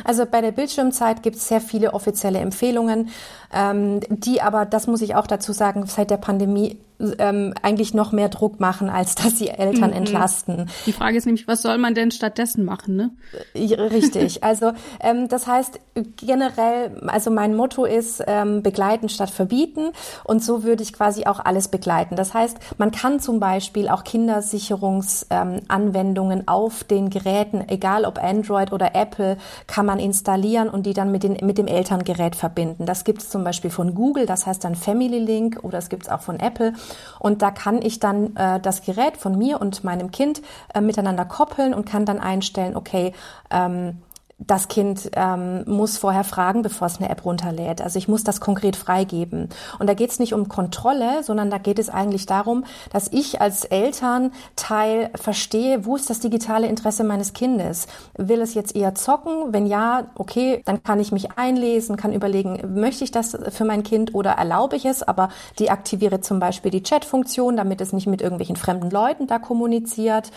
Also 0.04 0.26
bei 0.26 0.40
der 0.40 0.52
Bildschirmzeit 0.52 1.22
gibt 1.22 1.36
es 1.36 1.48
sehr 1.48 1.60
viele 1.60 1.94
offizielle 1.94 2.38
Empfehlungen, 2.38 3.10
ähm, 3.52 4.00
die 4.08 4.40
aber, 4.40 4.66
das 4.66 4.86
muss 4.86 5.02
ich 5.02 5.14
auch 5.14 5.26
dazu 5.26 5.52
sagen, 5.52 5.86
seit 5.86 6.10
der 6.10 6.16
Pandemie 6.16 6.78
ähm, 7.18 7.54
eigentlich 7.62 7.94
noch 7.94 8.12
mehr 8.12 8.28
Druck 8.28 8.60
machen, 8.60 8.90
als 8.90 9.14
dass 9.14 9.38
sie 9.38 9.48
Eltern 9.48 9.90
mhm. 9.90 9.96
entlasten. 9.96 10.70
Die 10.86 10.92
Frage 10.92 11.16
ist 11.16 11.26
nämlich, 11.26 11.48
was 11.48 11.62
soll 11.62 11.78
man 11.78 11.94
denn 11.94 12.10
stattdessen 12.10 12.64
machen? 12.64 12.96
Ne? 12.96 13.10
Richtig. 13.54 14.40
Also 14.50 14.72
ähm, 15.00 15.28
das 15.28 15.46
heißt 15.46 15.78
generell, 16.16 17.00
also 17.06 17.30
mein 17.30 17.54
Motto 17.54 17.84
ist 17.84 18.22
ähm, 18.26 18.62
begleiten 18.62 19.08
statt 19.08 19.30
verbieten 19.30 19.90
und 20.24 20.42
so 20.42 20.64
würde 20.64 20.82
ich 20.82 20.92
quasi 20.92 21.26
auch 21.26 21.44
alles 21.44 21.68
begleiten. 21.68 22.16
Das 22.16 22.34
heißt, 22.34 22.58
man 22.78 22.90
kann 22.90 23.20
zum 23.20 23.38
Beispiel 23.38 23.88
auch 23.88 24.02
Kindersicherungsanwendungen 24.04 26.40
ähm, 26.40 26.48
auf 26.48 26.84
den 26.84 27.10
Geräten, 27.10 27.64
egal 27.68 28.04
ob 28.04 28.22
Android 28.22 28.72
oder 28.72 28.94
Apple, 28.94 29.36
kann 29.66 29.86
man 29.86 29.98
installieren 29.98 30.68
und 30.68 30.86
die 30.86 30.94
dann 30.94 31.12
mit, 31.12 31.22
den, 31.22 31.36
mit 31.42 31.58
dem 31.58 31.66
Elterngerät 31.66 32.36
verbinden. 32.36 32.86
Das 32.86 33.04
gibt 33.04 33.22
es 33.22 33.28
zum 33.28 33.44
Beispiel 33.44 33.70
von 33.70 33.94
Google, 33.94 34.26
das 34.26 34.46
heißt 34.46 34.64
dann 34.64 34.74
Family 34.74 35.18
Link 35.18 35.58
oder 35.62 35.78
es 35.78 35.88
gibt 35.88 36.04
es 36.04 36.08
auch 36.08 36.20
von 36.20 36.40
Apple. 36.40 36.72
Und 37.18 37.42
da 37.42 37.50
kann 37.50 37.82
ich 37.82 38.00
dann 38.00 38.36
äh, 38.36 38.60
das 38.60 38.82
Gerät 38.82 39.16
von 39.16 39.36
mir 39.36 39.60
und 39.60 39.84
meinem 39.84 40.10
Kind 40.10 40.42
äh, 40.74 40.80
miteinander 40.80 41.24
koppeln 41.24 41.74
und 41.74 41.84
kann 41.84 42.04
dann 42.04 42.20
einstellen, 42.20 42.76
okay, 42.76 43.12
ähm, 43.50 43.98
das 44.46 44.68
Kind 44.68 45.10
ähm, 45.14 45.64
muss 45.66 45.98
vorher 45.98 46.24
fragen, 46.24 46.62
bevor 46.62 46.86
es 46.86 46.98
eine 46.98 47.10
App 47.10 47.24
runterlädt. 47.24 47.82
Also 47.82 47.98
ich 47.98 48.08
muss 48.08 48.24
das 48.24 48.40
konkret 48.40 48.74
freigeben. 48.74 49.50
Und 49.78 49.86
da 49.86 49.94
geht 49.94 50.10
es 50.10 50.18
nicht 50.18 50.32
um 50.32 50.48
Kontrolle, 50.48 51.22
sondern 51.22 51.50
da 51.50 51.58
geht 51.58 51.78
es 51.78 51.90
eigentlich 51.90 52.24
darum, 52.24 52.64
dass 52.90 53.08
ich 53.12 53.40
als 53.40 53.64
Elternteil 53.64 55.10
verstehe, 55.14 55.84
wo 55.84 55.94
ist 55.94 56.08
das 56.08 56.20
digitale 56.20 56.68
Interesse 56.68 57.04
meines 57.04 57.34
Kindes. 57.34 57.86
Will 58.16 58.40
es 58.40 58.54
jetzt 58.54 58.74
eher 58.74 58.94
zocken? 58.94 59.52
Wenn 59.52 59.66
ja, 59.66 60.06
okay, 60.14 60.62
dann 60.64 60.82
kann 60.82 61.00
ich 61.00 61.12
mich 61.12 61.32
einlesen, 61.36 61.96
kann 61.96 62.14
überlegen, 62.14 62.80
möchte 62.80 63.04
ich 63.04 63.10
das 63.10 63.36
für 63.50 63.66
mein 63.66 63.82
Kind 63.82 64.14
oder 64.14 64.32
erlaube 64.32 64.76
ich 64.76 64.86
es, 64.86 65.02
aber 65.02 65.28
deaktiviere 65.58 66.22
zum 66.22 66.40
Beispiel 66.40 66.70
die 66.70 66.82
Chat-Funktion, 66.82 67.56
damit 67.56 67.82
es 67.82 67.92
nicht 67.92 68.06
mit 68.06 68.22
irgendwelchen 68.22 68.56
fremden 68.56 68.90
Leuten 68.90 69.26
da 69.26 69.38
kommuniziert. 69.38 70.30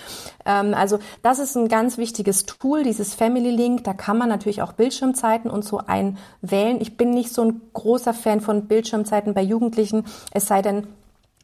Ähm, 0.46 0.74
also 0.74 1.00
das 1.22 1.40
ist 1.40 1.56
ein 1.56 1.70
ganz 1.70 1.98
wichtiges 1.98 2.46
Tool, 2.46 2.84
dieses 2.84 3.14
Family 3.14 3.52
Link. 3.52 3.86
Da 3.94 3.98
kann 3.98 4.18
man 4.18 4.28
natürlich 4.28 4.64
auch 4.64 4.72
Bildschirmzeiten 4.74 5.52
und 5.52 5.64
so 5.64 5.78
einwählen. 5.78 6.82
Ich 6.82 6.98
bin 6.98 7.12
nicht 7.12 7.32
so 7.32 7.44
ein 7.44 7.62
großer 7.74 8.16
Fan 8.16 8.42
von 8.42 8.66
Bildschirmzeiten 8.66 9.36
bei 9.36 9.44
Jugendlichen, 9.44 10.06
es 10.32 10.48
sei 10.48 10.64
denn, 10.64 10.88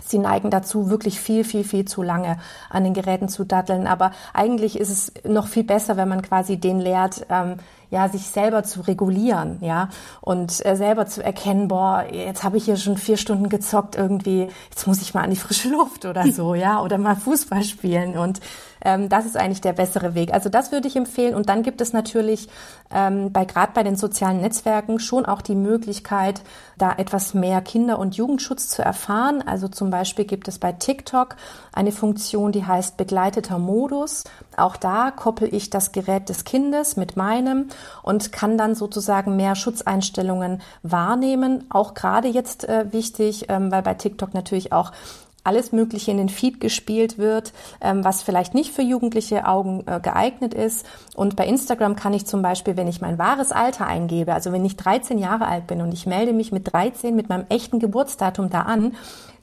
Sie 0.02 0.18
neigen 0.18 0.50
dazu, 0.50 0.90
wirklich 0.90 1.20
viel, 1.20 1.44
viel, 1.44 1.66
viel 1.66 1.84
zu 1.84 2.02
lange 2.02 2.38
an 2.70 2.86
den 2.86 2.94
Geräten 2.94 3.28
zu 3.28 3.44
datteln. 3.44 3.86
Aber 3.86 4.12
eigentlich 4.34 4.80
ist 4.80 4.90
es 4.90 5.12
noch 5.30 5.48
viel 5.48 5.66
besser, 5.66 5.98
wenn 5.98 6.08
man 6.08 6.22
quasi 6.22 6.56
den 6.56 6.80
lehrt, 6.80 7.26
ähm, 7.30 7.58
ja, 7.92 8.08
sich 8.08 8.28
selber 8.28 8.64
zu 8.64 8.82
regulieren, 8.82 9.58
ja, 9.60 9.90
und 10.22 10.66
äh, 10.66 10.76
selber 10.76 11.06
zu 11.06 11.22
erkennen, 11.22 11.68
boah, 11.68 12.06
jetzt 12.12 12.46
habe 12.46 12.56
ich 12.56 12.66
hier 12.66 12.78
schon 12.78 12.98
vier 12.98 13.18
Stunden 13.18 13.50
gezockt 13.50 13.98
irgendwie, 13.98 14.48
jetzt 14.70 14.88
muss 14.88 15.02
ich 15.02 15.14
mal 15.14 15.24
an 15.24 15.32
die 15.32 15.36
frische 15.36 15.70
Luft 15.70 16.06
oder 16.06 16.32
so, 16.32 16.56
ja, 16.56 16.82
oder 16.82 16.98
mal 16.98 17.18
Fußball 17.18 17.64
spielen 17.64 18.18
und 18.18 18.40
ähm, 18.84 19.10
das 19.10 19.26
ist 19.26 19.38
eigentlich 19.38 19.62
der 19.62 19.74
bessere 19.74 20.16
Weg. 20.16 20.34
Also 20.34 20.50
das 20.50 20.72
würde 20.72 20.88
ich 20.88 20.96
empfehlen. 20.96 21.36
Und 21.36 21.50
dann 21.50 21.64
gibt 21.64 21.82
es 21.82 21.94
natürlich 21.94 22.50
ähm, 22.94 23.32
bei 23.32 23.46
gerade 23.46 23.72
bei 23.74 23.84
den 23.84 23.96
sozialen 23.96 24.42
Netzwerken 24.42 25.00
schon 25.00 25.26
auch 25.26 25.42
die 25.42 25.56
Möglichkeit, 25.56 26.42
da 26.78 26.94
etwas 26.98 27.34
mehr 27.34 27.62
Kinder- 27.62 28.00
und 28.00 28.16
Jugendschutz 28.16 28.70
zu 28.70 28.82
erfahren. 28.82 29.44
Also 29.46 29.68
zum 29.68 29.90
Beispiel 29.90 30.26
gibt 30.26 30.48
es 30.48 30.60
bei 30.60 30.72
TikTok 30.72 31.36
eine 31.74 31.92
Funktion, 31.92 32.52
die 32.52 32.66
heißt 32.66 32.98
begleiteter 32.98 33.60
Modus. 33.60 34.24
Auch 34.58 34.78
da 34.78 35.12
koppel 35.12 35.54
ich 35.54 35.70
das 35.70 35.92
Gerät 35.92 36.30
des 36.30 36.46
Kindes 36.46 36.96
mit 36.96 37.18
meinem 37.18 37.68
und 38.02 38.32
kann 38.32 38.58
dann 38.58 38.76
sozusagen 38.76 39.36
mehr 39.36 39.56
Schutzeinstellungen 39.56 40.62
wahrnehmen. 40.84 41.66
Auch 41.70 41.94
gerade 41.94 42.28
jetzt 42.28 42.68
äh, 42.68 42.92
wichtig, 42.92 43.46
ähm, 43.50 43.72
weil 43.72 43.82
bei 43.82 43.94
TikTok 43.94 44.34
natürlich 44.34 44.72
auch 44.72 44.92
alles 45.44 45.72
Mögliche 45.72 46.12
in 46.12 46.18
den 46.18 46.30
Feed 46.30 46.60
gespielt 46.60 47.18
wird, 47.18 47.54
ähm, 47.82 48.04
was 48.04 48.24
vielleicht 48.24 48.54
nicht 48.54 48.72
für 48.72 48.82
jugendliche 48.82 49.48
Augen 49.48 49.84
äh, 49.86 50.00
geeignet 50.00 50.54
ist. 50.54 50.86
Und 51.16 51.36
bei 51.36 51.46
Instagram 51.46 51.96
kann 51.96 52.14
ich 52.14 52.26
zum 52.26 52.42
Beispiel, 52.42 52.78
wenn 52.78 52.88
ich 52.88 53.02
mein 53.02 53.18
wahres 53.18 53.52
Alter 53.52 53.88
eingebe, 53.88 54.34
also 54.34 54.52
wenn 54.52 54.66
ich 54.66 54.78
13 54.78 55.18
Jahre 55.18 55.48
alt 55.48 55.68
bin 55.68 55.82
und 55.82 55.94
ich 55.94 56.06
melde 56.06 56.34
mich 56.34 56.52
mit 56.52 56.72
13 56.72 57.16
mit 57.16 57.30
meinem 57.30 57.46
echten 57.50 57.80
Geburtsdatum 57.80 58.50
da 58.50 58.62
an, 58.64 58.96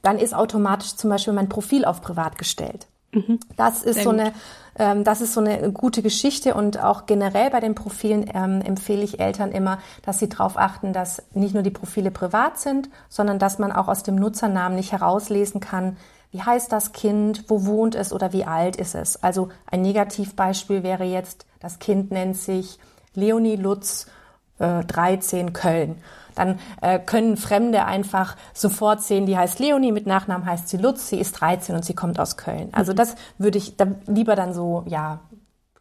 dann 0.03 0.19
ist 0.19 0.35
automatisch 0.35 0.97
zum 0.97 1.11
Beispiel 1.11 1.33
mein 1.33 1.49
Profil 1.49 1.85
auf 1.85 2.01
privat 2.01 2.39
gestellt. 2.39 2.87
Mhm. 3.17 3.41
Das 3.57 3.83
ist 3.83 3.95
Sehr 3.95 4.05
so 4.05 4.11
eine, 4.11 4.33
ähm, 4.79 5.03
das 5.03 5.23
ist 5.23 5.33
so 5.33 5.41
eine 5.41 5.73
gute 5.73 6.03
Geschichte 6.03 6.55
und 6.55 6.79
auch 6.83 7.07
generell 7.07 7.51
bei 7.51 7.61
den 7.61 7.75
Profilen 7.75 8.31
ähm, 8.35 8.61
empfehle 8.61 9.03
ich 9.03 9.21
Eltern 9.21 9.53
immer, 9.53 9.79
dass 10.03 10.19
sie 10.19 10.29
darauf 10.29 10.59
achten, 10.59 10.93
dass 10.93 11.23
nicht 11.33 11.55
nur 11.55 11.63
die 11.63 11.71
Profile 11.71 12.11
privat 12.11 12.59
sind, 12.59 12.91
sondern 13.09 13.39
dass 13.39 13.59
man 13.59 13.73
auch 13.73 13.89
aus 13.89 14.03
dem 14.03 14.17
Nutzernamen 14.17 14.77
nicht 14.77 14.93
herauslesen 14.93 15.61
kann, 15.61 15.97
wie 16.31 16.43
heißt 16.43 16.71
das 16.71 16.93
Kind, 16.93 17.45
wo 17.49 17.65
wohnt 17.65 17.95
es 17.95 18.13
oder 18.13 18.35
wie 18.35 18.45
alt 18.45 18.77
ist 18.77 18.95
es. 18.95 19.23
Also 19.23 19.49
ein 19.71 19.81
Negativbeispiel 19.81 20.83
wäre 20.83 21.05
jetzt, 21.05 21.47
das 21.61 21.79
Kind 21.79 22.11
nennt 22.11 22.37
sich 22.37 22.79
Leonie 23.15 23.57
Lutz 23.57 24.09
äh, 24.59 24.85
13 24.85 25.55
Köln 25.55 25.97
dann 26.37 26.61
äh, 26.81 27.01
können 27.01 27.37
Fremde 27.37 27.85
einfach 27.85 28.37
sofort 28.55 29.03
sehen, 29.03 29.27
die 29.27 29.37
heißt 29.37 29.59
Leonie, 29.59 29.91
mit 29.91 30.07
Nachnamen 30.07 30.47
heißt 30.47 30.69
sie 30.69 30.77
Lutz, 30.77 31.09
sie 31.09 31.19
ist 31.19 31.33
13 31.41 31.75
und 31.75 31.85
sie 31.85 31.95
kommt 31.95 32.21
aus 32.21 32.37
Köln. 32.37 32.69
Also 32.73 32.93
mhm. 32.93 32.97
das 32.97 33.17
würde 33.39 33.59
ich 33.59 33.77
da 33.77 33.87
lieber 34.07 34.37
dann 34.37 34.55
so, 34.55 34.85
ja, 34.87 35.21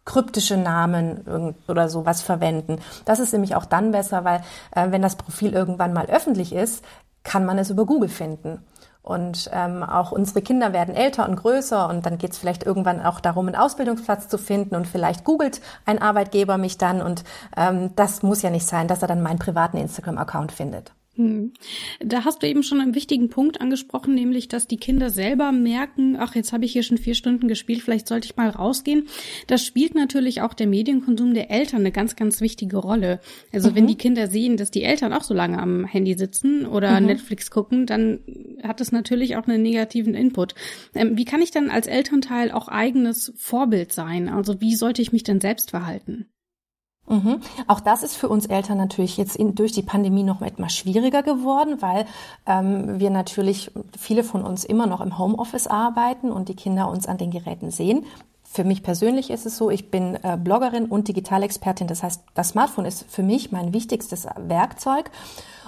kryptische 0.06 0.58
Namen 0.58 1.56
oder 1.68 1.90
sowas 1.90 2.22
verwenden. 2.22 2.80
Das 3.06 3.20
ist 3.20 3.34
nämlich 3.34 3.56
auch 3.56 3.66
dann 3.66 3.92
besser, 3.92 4.24
weil 4.24 4.42
äh, 4.72 4.92
wenn 4.92 5.02
das 5.02 5.16
Profil 5.16 5.54
irgendwann 5.54 5.94
mal 5.94 6.06
öffentlich 6.06 6.54
ist, 6.54 6.84
kann 7.24 7.44
man 7.44 7.58
es 7.58 7.72
über 7.72 7.86
Google 7.86 8.10
finden. 8.10 8.60
Und 9.06 9.52
ähm, 9.54 9.84
auch 9.84 10.12
unsere 10.12 10.42
Kinder 10.42 10.74
werden 10.74 10.96
älter 10.96 11.30
und 11.30 11.36
größer 11.36 11.88
und 11.90 12.08
dann 12.08 12.18
geht 12.18 12.32
es 12.32 12.40
vielleicht 12.40 12.64
irgendwann 12.64 13.06
auch 13.06 13.20
darum, 13.20 13.46
einen 13.46 13.56
Ausbildungsplatz 13.56 14.28
zu 14.30 14.40
finden 14.40 14.76
und 14.76 14.88
vielleicht 14.88 15.24
googelt 15.24 15.62
ein 15.86 16.02
Arbeitgeber 16.02 16.58
mich 16.58 16.80
dann 16.80 17.04
und 17.04 17.24
ähm, 17.56 17.96
das 17.96 18.24
muss 18.24 18.42
ja 18.42 18.50
nicht 18.50 18.66
sein, 18.66 18.88
dass 18.88 19.04
er 19.04 19.08
dann 19.08 19.22
meinen 19.22 19.38
privaten 19.38 19.78
Instagram-Account 19.78 20.52
findet. 20.52 20.92
Hm. 21.16 21.54
Da 22.00 22.26
hast 22.26 22.44
du 22.44 22.48
eben 22.48 22.62
schon 22.62 22.82
einen 22.82 22.94
wichtigen 22.94 23.30
Punkt 23.30 23.62
angesprochen, 23.62 24.14
nämlich, 24.14 24.50
dass 24.50 24.68
die 24.68 24.78
Kinder 24.78 25.10
selber 25.10 25.54
merken, 25.54 26.18
ach, 26.20 26.36
jetzt 26.36 26.52
habe 26.52 26.66
ich 26.66 26.74
hier 26.74 26.84
schon 26.84 26.98
vier 26.98 27.16
Stunden 27.16 27.48
gespielt, 27.48 27.82
vielleicht 27.82 28.08
sollte 28.08 28.26
ich 28.26 28.36
mal 28.36 28.50
rausgehen. 28.50 29.08
Das 29.48 29.64
spielt 29.64 29.96
natürlich 29.96 30.42
auch 30.42 30.54
der 30.54 30.68
Medienkonsum 30.68 31.34
der 31.34 31.52
Eltern 31.52 31.82
eine 31.82 31.94
ganz, 31.94 32.18
ganz 32.18 32.42
wichtige 32.42 32.78
Rolle. 32.78 33.22
Also 33.54 33.72
mhm. 33.72 33.76
wenn 33.76 33.88
die 33.88 33.98
Kinder 33.98 34.28
sehen, 34.28 34.58
dass 34.58 34.72
die 34.72 34.84
Eltern 34.84 35.14
auch 35.14 35.24
so 35.24 35.34
lange 35.34 35.58
am 35.58 35.86
Handy 35.86 36.16
sitzen 36.16 36.66
oder 36.66 37.00
mhm. 37.00 37.08
Netflix 37.08 37.50
gucken, 37.50 37.86
dann 37.86 38.20
hat 38.62 38.82
es 38.82 38.92
natürlich 38.92 39.38
auch 39.38 39.48
einen 39.48 39.62
negativen 39.62 40.16
Input. 40.16 40.54
Ähm, 40.94 41.18
wie 41.18 41.26
kann 41.26 41.42
ich 41.42 41.52
dann 41.52 41.70
als 41.70 41.88
Elternteil 41.88 42.52
auch 42.52 42.68
eigenes 42.68 43.34
Vorbild 43.38 43.94
sein? 43.94 44.28
Also 44.28 44.60
wie 44.60 44.76
sollte 44.76 45.02
ich 45.02 45.14
mich 45.14 45.24
denn 45.24 45.40
selbst 45.40 45.70
verhalten? 45.70 46.28
Mhm. 47.08 47.42
Auch 47.68 47.80
das 47.80 48.04
ist 48.04 48.16
für 48.16 48.30
uns 48.30 48.48
Eltern 48.48 48.78
natürlich 48.78 49.18
jetzt 49.18 49.36
in, 49.36 49.54
durch 49.54 49.72
die 49.72 49.84
Pandemie 49.84 50.24
noch 50.24 50.42
etwas 50.42 50.74
schwieriger 50.74 51.22
geworden, 51.22 51.82
weil 51.82 52.06
ähm, 52.46 53.00
wir 53.00 53.12
natürlich 53.12 53.72
viele 53.98 54.24
von 54.24 54.44
uns 54.44 54.64
immer 54.64 54.88
noch 54.88 55.02
im 55.02 55.18
Homeoffice 55.20 55.68
arbeiten 55.68 56.32
und 56.32 56.50
die 56.50 56.56
Kinder 56.56 56.90
uns 56.90 57.08
an 57.08 57.18
den 57.18 57.32
Geräten 57.32 57.70
sehen. 57.70 58.06
Für 58.44 58.64
mich 58.64 58.84
persönlich 58.84 59.30
ist 59.32 59.46
es 59.46 59.58
so, 59.58 59.70
ich 59.70 59.92
bin 59.92 60.16
äh, 60.24 60.38
Bloggerin 60.42 60.86
und 60.86 61.08
Digitalexpertin. 61.08 61.88
Das 61.88 62.04
heißt, 62.04 62.24
das 62.34 62.50
Smartphone 62.50 62.86
ist 62.86 63.06
für 63.10 63.22
mich 63.22 63.52
mein 63.52 63.74
wichtigstes 63.74 64.28
Werkzeug. 64.38 65.12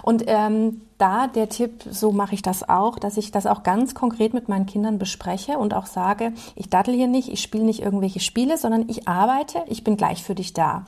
Und 0.04 0.24
ähm, 0.28 0.82
da 0.98 1.28
der 1.28 1.50
Tipp, 1.50 1.84
so 1.90 2.14
mache 2.14 2.34
ich 2.34 2.42
das 2.42 2.68
auch, 2.68 2.98
dass 2.98 3.18
ich 3.18 3.32
das 3.32 3.46
auch 3.46 3.64
ganz 3.64 3.94
konkret 3.94 4.34
mit 4.34 4.48
meinen 4.48 4.66
Kindern 4.66 5.00
bespreche 5.00 5.58
und 5.58 5.74
auch 5.74 5.86
sage, 5.86 6.32
ich 6.56 6.70
dattel 6.70 6.94
hier 6.94 7.08
nicht, 7.08 7.30
ich 7.30 7.42
spiele 7.42 7.66
nicht 7.66 7.82
irgendwelche 7.82 8.22
Spiele, 8.22 8.58
sondern 8.58 8.88
ich 8.88 9.08
arbeite, 9.08 9.64
ich 9.68 9.84
bin 9.84 9.98
gleich 9.98 10.24
für 10.24 10.36
dich 10.36 10.54
da. 10.54 10.86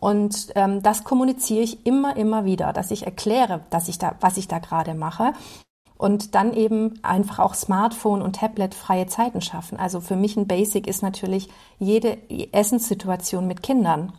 Und 0.00 0.52
ähm, 0.54 0.82
das 0.82 1.02
kommuniziere 1.02 1.62
ich 1.62 1.84
immer, 1.84 2.16
immer 2.16 2.44
wieder, 2.44 2.72
dass 2.72 2.92
ich 2.92 3.04
erkläre, 3.04 3.62
dass 3.70 3.88
ich 3.88 3.98
da, 3.98 4.14
was 4.20 4.36
ich 4.36 4.46
da 4.46 4.60
gerade 4.60 4.94
mache. 4.94 5.32
Und 5.96 6.36
dann 6.36 6.54
eben 6.54 7.00
einfach 7.02 7.40
auch 7.40 7.54
Smartphone 7.54 8.22
und 8.22 8.36
Tablet 8.36 8.74
freie 8.74 9.08
Zeiten 9.08 9.40
schaffen. 9.40 9.78
Also 9.80 10.00
für 10.00 10.14
mich 10.14 10.36
ein 10.36 10.46
Basic 10.46 10.86
ist 10.86 11.02
natürlich 11.02 11.48
jede 11.80 12.16
Essenssituation 12.52 13.48
mit 13.48 13.64
Kindern. 13.64 14.12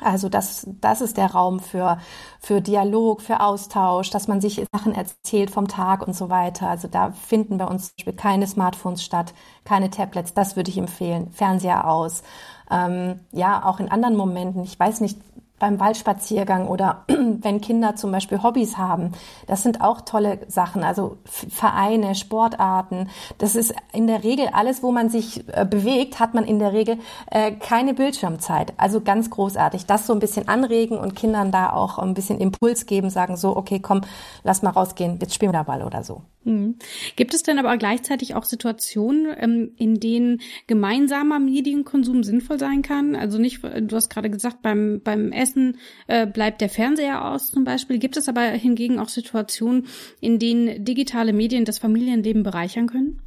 Also 0.00 0.28
das, 0.28 0.66
das 0.80 1.00
ist 1.00 1.16
der 1.16 1.30
Raum 1.30 1.60
für, 1.60 1.98
für 2.40 2.60
Dialog, 2.60 3.22
für 3.22 3.40
Austausch, 3.40 4.10
dass 4.10 4.26
man 4.26 4.40
sich 4.40 4.66
Sachen 4.72 4.92
erzählt 4.92 5.52
vom 5.52 5.68
Tag 5.68 6.04
und 6.04 6.16
so 6.16 6.28
weiter. 6.28 6.68
Also 6.68 6.88
da 6.88 7.12
finden 7.12 7.58
bei 7.58 7.66
uns 7.66 7.86
zum 7.86 7.94
Beispiel 7.98 8.12
keine 8.14 8.48
Smartphones 8.48 9.04
statt, 9.04 9.32
keine 9.64 9.90
Tablets. 9.90 10.34
Das 10.34 10.56
würde 10.56 10.70
ich 10.70 10.78
empfehlen. 10.78 11.30
Fernseher 11.30 11.88
aus 11.88 12.24
ähm, 12.70 13.20
ja 13.32 13.64
auch 13.64 13.80
in 13.80 13.90
anderen 13.90 14.16
Momenten, 14.16 14.62
ich 14.62 14.78
weiß 14.78 15.00
nicht, 15.00 15.18
beim 15.58 15.80
Waldspaziergang 15.80 16.66
oder 16.68 17.04
wenn 17.08 17.60
Kinder 17.60 17.96
zum 17.96 18.12
Beispiel 18.12 18.42
Hobbys 18.42 18.76
haben. 18.76 19.12
Das 19.46 19.62
sind 19.62 19.80
auch 19.80 20.00
tolle 20.02 20.40
Sachen. 20.48 20.82
Also 20.82 21.16
Vereine, 21.24 22.14
Sportarten. 22.14 23.08
Das 23.38 23.54
ist 23.54 23.74
in 23.92 24.06
der 24.06 24.24
Regel 24.24 24.48
alles, 24.52 24.82
wo 24.82 24.90
man 24.90 25.10
sich 25.10 25.44
äh, 25.48 25.64
bewegt, 25.64 26.18
hat 26.20 26.34
man 26.34 26.44
in 26.44 26.58
der 26.58 26.72
Regel 26.72 26.98
äh, 27.30 27.52
keine 27.52 27.94
Bildschirmzeit. 27.94 28.74
Also 28.76 29.00
ganz 29.00 29.30
großartig. 29.30 29.86
Das 29.86 30.06
so 30.06 30.12
ein 30.12 30.18
bisschen 30.18 30.48
anregen 30.48 30.98
und 30.98 31.14
Kindern 31.14 31.52
da 31.52 31.72
auch 31.72 31.98
ein 31.98 32.14
bisschen 32.14 32.40
Impuls 32.40 32.86
geben, 32.86 33.08
sagen 33.08 33.36
so, 33.36 33.56
okay, 33.56 33.78
komm, 33.78 34.02
lass 34.42 34.62
mal 34.62 34.70
rausgehen, 34.70 35.18
jetzt 35.20 35.34
spielen 35.34 35.52
wir 35.52 35.60
da 35.60 35.62
Ball 35.62 35.82
oder 35.82 36.02
so. 36.02 36.22
Mhm. 36.44 36.76
Gibt 37.16 37.34
es 37.34 37.42
denn 37.42 37.58
aber 37.58 37.76
gleichzeitig 37.78 38.34
auch 38.34 38.44
Situationen, 38.44 39.34
ähm, 39.38 39.72
in 39.76 39.98
denen 39.98 40.40
gemeinsamer 40.66 41.38
Medienkonsum 41.38 42.22
sinnvoll 42.22 42.58
sein 42.58 42.82
kann? 42.82 43.16
Also 43.16 43.38
nicht, 43.38 43.62
du 43.62 43.96
hast 43.96 44.10
gerade 44.10 44.30
gesagt, 44.30 44.62
beim, 44.62 45.00
beim 45.02 45.32
Essen 45.32 45.78
äh, 46.06 46.26
bleibt 46.26 46.60
der 46.60 46.68
Fernseher 46.68 47.24
aus 47.24 47.50
zum 47.50 47.64
Beispiel. 47.64 47.98
Gibt 47.98 48.16
es 48.16 48.28
aber 48.28 48.42
hingegen 48.42 48.98
auch 48.98 49.08
Situationen, 49.08 49.86
in 50.20 50.38
denen 50.38 50.84
digitale 50.84 51.32
Medien 51.32 51.64
das 51.64 51.78
Familienleben 51.78 52.42
bereichern 52.42 52.86
können? 52.86 53.23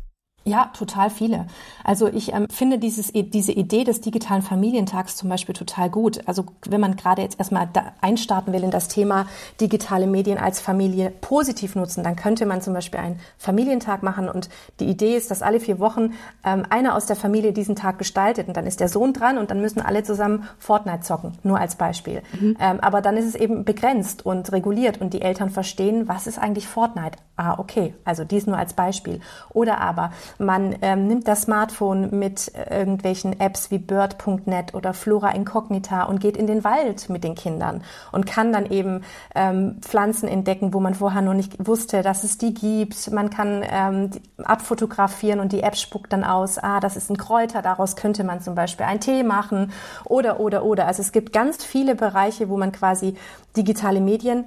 Ja, 0.47 0.71
total 0.73 1.09
viele. 1.09 1.45
Also 1.83 2.07
ich 2.07 2.33
ähm, 2.33 2.47
finde 2.49 2.79
dieses, 2.79 3.11
diese 3.11 3.51
Idee 3.51 3.83
des 3.83 3.99
digitalen 3.99 4.41
Familientags 4.41 5.17
zum 5.17 5.27
Beispiel 5.27 5.53
total 5.53 5.89
gut. 5.89 6.21
Also 6.25 6.45
wenn 6.65 6.79
man 6.79 6.95
gerade 6.95 7.21
jetzt 7.21 7.37
erstmal 7.37 7.67
einstarten 7.99 8.53
will 8.53 8.63
in 8.63 8.71
das 8.71 8.87
Thema 8.87 9.25
digitale 9.59 10.07
Medien 10.07 10.37
als 10.37 10.61
Familie 10.61 11.11
positiv 11.19 11.75
nutzen, 11.75 12.01
dann 12.01 12.15
könnte 12.15 12.45
man 12.45 12.61
zum 12.61 12.73
Beispiel 12.73 13.01
einen 13.01 13.19
Familientag 13.37 14.03
machen 14.03 14.29
und 14.29 14.47
die 14.79 14.85
Idee 14.85 15.17
ist, 15.17 15.31
dass 15.31 15.41
alle 15.41 15.59
vier 15.59 15.79
Wochen 15.79 16.13
ähm, 16.45 16.65
einer 16.69 16.95
aus 16.95 17.07
der 17.07 17.17
Familie 17.17 17.51
diesen 17.51 17.75
Tag 17.75 17.97
gestaltet 17.97 18.47
und 18.47 18.55
dann 18.55 18.67
ist 18.67 18.79
der 18.79 18.87
Sohn 18.87 19.11
dran 19.11 19.37
und 19.37 19.51
dann 19.51 19.59
müssen 19.59 19.81
alle 19.81 20.03
zusammen 20.03 20.47
Fortnite 20.59 21.01
zocken, 21.01 21.37
nur 21.43 21.59
als 21.59 21.75
Beispiel. 21.75 22.21
Mhm. 22.39 22.55
Ähm, 22.61 22.79
aber 22.79 23.01
dann 23.01 23.17
ist 23.17 23.25
es 23.25 23.35
eben 23.35 23.65
begrenzt 23.65 24.25
und 24.25 24.49
reguliert 24.53 25.01
und 25.01 25.13
die 25.13 25.21
Eltern 25.21 25.49
verstehen, 25.49 26.07
was 26.07 26.25
ist 26.25 26.39
eigentlich 26.39 26.67
Fortnite? 26.67 27.17
Ah, 27.35 27.59
okay, 27.59 27.93
also 28.05 28.23
dies 28.23 28.47
nur 28.47 28.57
als 28.57 28.73
Beispiel. 28.73 29.19
Oder 29.49 29.81
aber 29.81 30.11
man 30.39 30.75
ähm, 30.81 31.07
nimmt 31.07 31.27
das 31.27 31.43
Smartphone 31.43 32.17
mit 32.17 32.53
äh, 32.53 32.79
irgendwelchen 32.79 33.39
Apps 33.39 33.71
wie 33.71 33.77
Bird.net 33.77 34.73
oder 34.73 34.93
Flora 34.93 35.31
Incognita 35.31 36.03
und 36.03 36.19
geht 36.19 36.37
in 36.37 36.47
den 36.47 36.63
Wald 36.63 37.09
mit 37.09 37.23
den 37.23 37.35
Kindern 37.35 37.83
und 38.11 38.25
kann 38.25 38.53
dann 38.53 38.65
eben 38.67 39.03
ähm, 39.35 39.77
Pflanzen 39.81 40.27
entdecken, 40.27 40.73
wo 40.73 40.79
man 40.79 40.93
vorher 40.93 41.21
noch 41.21 41.33
nicht 41.33 41.67
wusste, 41.67 42.01
dass 42.01 42.23
es 42.23 42.37
die 42.37 42.53
gibt. 42.53 43.11
Man 43.11 43.29
kann 43.29 43.63
ähm, 43.69 44.11
abfotografieren 44.43 45.39
und 45.39 45.51
die 45.51 45.63
App 45.63 45.75
spuckt 45.75 46.13
dann 46.13 46.23
aus, 46.23 46.57
ah, 46.57 46.79
das 46.79 46.97
ist 46.97 47.09
ein 47.09 47.17
Kräuter, 47.17 47.61
daraus 47.61 47.95
könnte 47.95 48.23
man 48.23 48.41
zum 48.41 48.55
Beispiel 48.55 48.85
einen 48.85 48.99
Tee 48.99 49.23
machen 49.23 49.71
oder, 50.05 50.39
oder, 50.39 50.63
oder. 50.63 50.87
Also 50.87 51.01
es 51.01 51.11
gibt 51.11 51.33
ganz 51.33 51.63
viele 51.63 51.95
Bereiche, 51.95 52.49
wo 52.49 52.57
man 52.57 52.71
quasi 52.71 53.15
digitale 53.55 54.01
Medien 54.01 54.45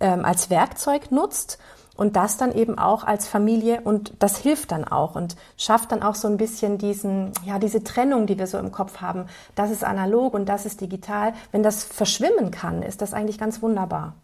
ähm, 0.00 0.24
als 0.24 0.50
Werkzeug 0.50 1.10
nutzt 1.10 1.58
und 2.00 2.16
das 2.16 2.38
dann 2.38 2.52
eben 2.52 2.78
auch 2.78 3.04
als 3.04 3.28
Familie 3.28 3.82
und 3.82 4.14
das 4.20 4.38
hilft 4.38 4.72
dann 4.72 4.84
auch 4.84 5.16
und 5.16 5.36
schafft 5.58 5.92
dann 5.92 6.02
auch 6.02 6.14
so 6.14 6.28
ein 6.28 6.38
bisschen 6.38 6.78
diesen, 6.78 7.32
ja, 7.44 7.58
diese 7.58 7.84
Trennung, 7.84 8.26
die 8.26 8.38
wir 8.38 8.46
so 8.46 8.56
im 8.56 8.72
Kopf 8.72 9.02
haben. 9.02 9.26
Das 9.54 9.70
ist 9.70 9.84
analog 9.84 10.32
und 10.32 10.48
das 10.48 10.64
ist 10.64 10.80
digital. 10.80 11.34
Wenn 11.52 11.62
das 11.62 11.84
verschwimmen 11.84 12.50
kann, 12.50 12.82
ist 12.82 13.02
das 13.02 13.12
eigentlich 13.12 13.36
ganz 13.36 13.60
wunderbar. 13.60 14.14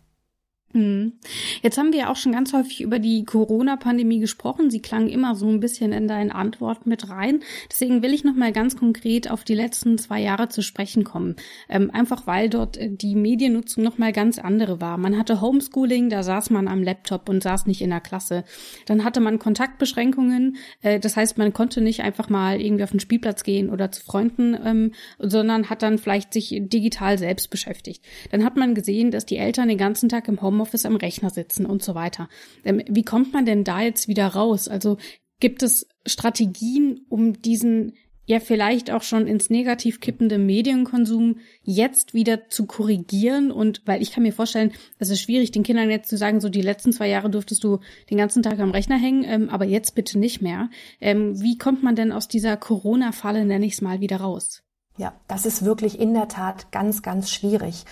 Jetzt 1.67 1.79
haben 1.79 1.93
wir 1.93 1.99
ja 1.99 2.13
auch 2.13 2.17
schon 2.17 2.31
ganz 2.31 2.53
häufig 2.53 2.81
über 2.81 3.01
die 3.01 3.25
Corona-Pandemie 3.25 4.21
gesprochen. 4.21 4.71
Sie 4.71 4.81
klang 4.81 5.09
immer 5.09 5.35
so 5.35 5.49
ein 5.49 5.59
bisschen 5.59 5.91
in 5.91 6.07
deinen 6.07 6.31
Antworten 6.31 6.89
mit 6.89 7.11
rein. 7.11 7.41
Deswegen 7.69 8.03
will 8.03 8.15
ich 8.15 8.23
noch 8.23 8.37
mal 8.37 8.53
ganz 8.53 8.77
konkret 8.77 9.29
auf 9.29 9.43
die 9.43 9.57
letzten 9.57 9.99
zwei 9.99 10.23
Jahre 10.23 10.49
zu 10.49 10.63
sprechen 10.63 11.03
kommen. 11.03 11.35
Ähm, 11.69 11.91
einfach 11.91 12.29
weil 12.29 12.49
dort 12.51 12.77
äh, 12.77 12.89
die 12.89 13.17
Mediennutzung 13.17 13.83
noch 13.83 13.99
mal 13.99 14.13
ganz 14.13 14.39
andere 14.39 14.81
war. 14.81 14.97
Man 14.97 15.19
hatte 15.19 15.41
Homeschooling, 15.41 16.09
da 16.09 16.23
saß 16.23 16.51
man 16.51 16.69
am 16.69 16.85
Laptop 16.85 17.29
und 17.29 17.43
saß 17.43 17.67
nicht 17.67 17.83
in 17.83 17.91
der 17.91 18.01
Klasse. 18.01 18.45
Dann 18.87 19.03
hatte 19.03 19.19
man 19.19 19.41
Kontaktbeschränkungen. 19.41 20.59
Äh, 20.83 21.01
das 21.01 21.17
heißt, 21.17 21.37
man 21.37 21.53
konnte 21.53 21.81
nicht 21.81 22.01
einfach 22.03 22.29
mal 22.29 22.61
irgendwie 22.61 22.85
auf 22.85 22.93
den 22.93 23.01
Spielplatz 23.01 23.43
gehen 23.43 23.71
oder 23.71 23.91
zu 23.91 24.05
Freunden, 24.05 24.57
ähm, 24.65 24.93
sondern 25.19 25.69
hat 25.69 25.83
dann 25.83 25.99
vielleicht 25.99 26.33
sich 26.33 26.55
digital 26.57 27.19
selbst 27.19 27.51
beschäftigt. 27.51 28.05
Dann 28.31 28.45
hat 28.45 28.55
man 28.55 28.77
gesehen, 28.77 29.11
dass 29.11 29.27
die 29.27 29.39
Eltern 29.39 29.67
den 29.67 29.79
ganzen 29.79 30.09
Tag 30.09 30.29
im 30.29 30.41
Homeoffice 30.41 30.87
am 30.87 30.95
Rechner 30.95 31.31
sitzen 31.31 31.56
und 31.65 31.83
so 31.83 31.95
weiter. 31.95 32.29
Ähm, 32.65 32.83
wie 32.89 33.05
kommt 33.05 33.33
man 33.33 33.47
denn 33.47 33.65
da 33.65 33.81
jetzt 33.81 34.09
wieder 34.09 34.27
raus? 34.27 34.69
Also 34.69 34.99
gibt 35.41 35.63
es 35.63 35.89
Strategien, 36.05 37.07
um 37.09 37.41
diesen 37.41 37.93
ja 38.27 38.41
vielleicht 38.41 38.91
auch 38.91 39.03
schon 39.03 39.27
ins 39.27 39.51
negativ 39.51 40.01
kippende 40.01 40.37
Medienkonsum 40.39 41.39
jetzt 41.63 42.13
wieder 42.13 42.49
zu 42.49 42.67
korrigieren 42.67 43.53
und 43.53 43.83
weil 43.87 44.03
ich 44.03 44.11
kann 44.11 44.25
mir 44.25 44.33
vorstellen, 44.33 44.73
es 44.99 45.11
ist 45.11 45.21
schwierig, 45.21 45.53
den 45.53 45.63
Kindern 45.63 45.91
jetzt 45.91 46.11
zu 46.11 46.17
sagen, 46.17 46.41
so 46.41 46.49
die 46.49 46.63
letzten 46.63 46.93
zwei 46.93 47.09
Jahre 47.09 47.31
durftest 47.31 47.63
du 47.63 47.79
den 48.11 48.19
ganzen 48.19 48.43
Tag 48.43 48.59
am 48.59 48.73
Rechner 48.73 48.99
hängen, 48.99 49.25
ähm, 49.25 49.49
aber 49.49 49.65
jetzt 49.65 49.95
bitte 49.95 50.19
nicht 50.19 50.43
mehr. 50.43 50.69
Ähm, 51.01 51.41
wie 51.41 51.57
kommt 51.57 51.85
man 51.85 51.95
denn 51.95 52.13
aus 52.13 52.27
dieser 52.27 52.57
Corona-Falle, 52.57 53.45
nenne 53.45 53.65
ich 53.65 53.75
es 53.75 53.81
mal, 53.81 54.01
wieder 54.01 54.17
raus? 54.19 54.63
Ja, 54.99 55.15
das 55.29 55.47
ist 55.47 55.65
wirklich 55.65 56.01
in 56.01 56.15
der 56.15 56.27
Tat 56.27 56.73
ganz, 56.73 57.03
ganz 57.03 57.31
schwierig 57.31 57.85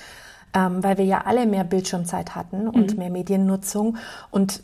ähm, 0.54 0.82
weil 0.82 0.98
wir 0.98 1.04
ja 1.04 1.22
alle 1.26 1.46
mehr 1.46 1.64
Bildschirmzeit 1.64 2.34
hatten 2.34 2.68
und 2.68 2.92
mhm. 2.92 2.98
mehr 2.98 3.10
Mediennutzung. 3.10 3.96
Und 4.30 4.62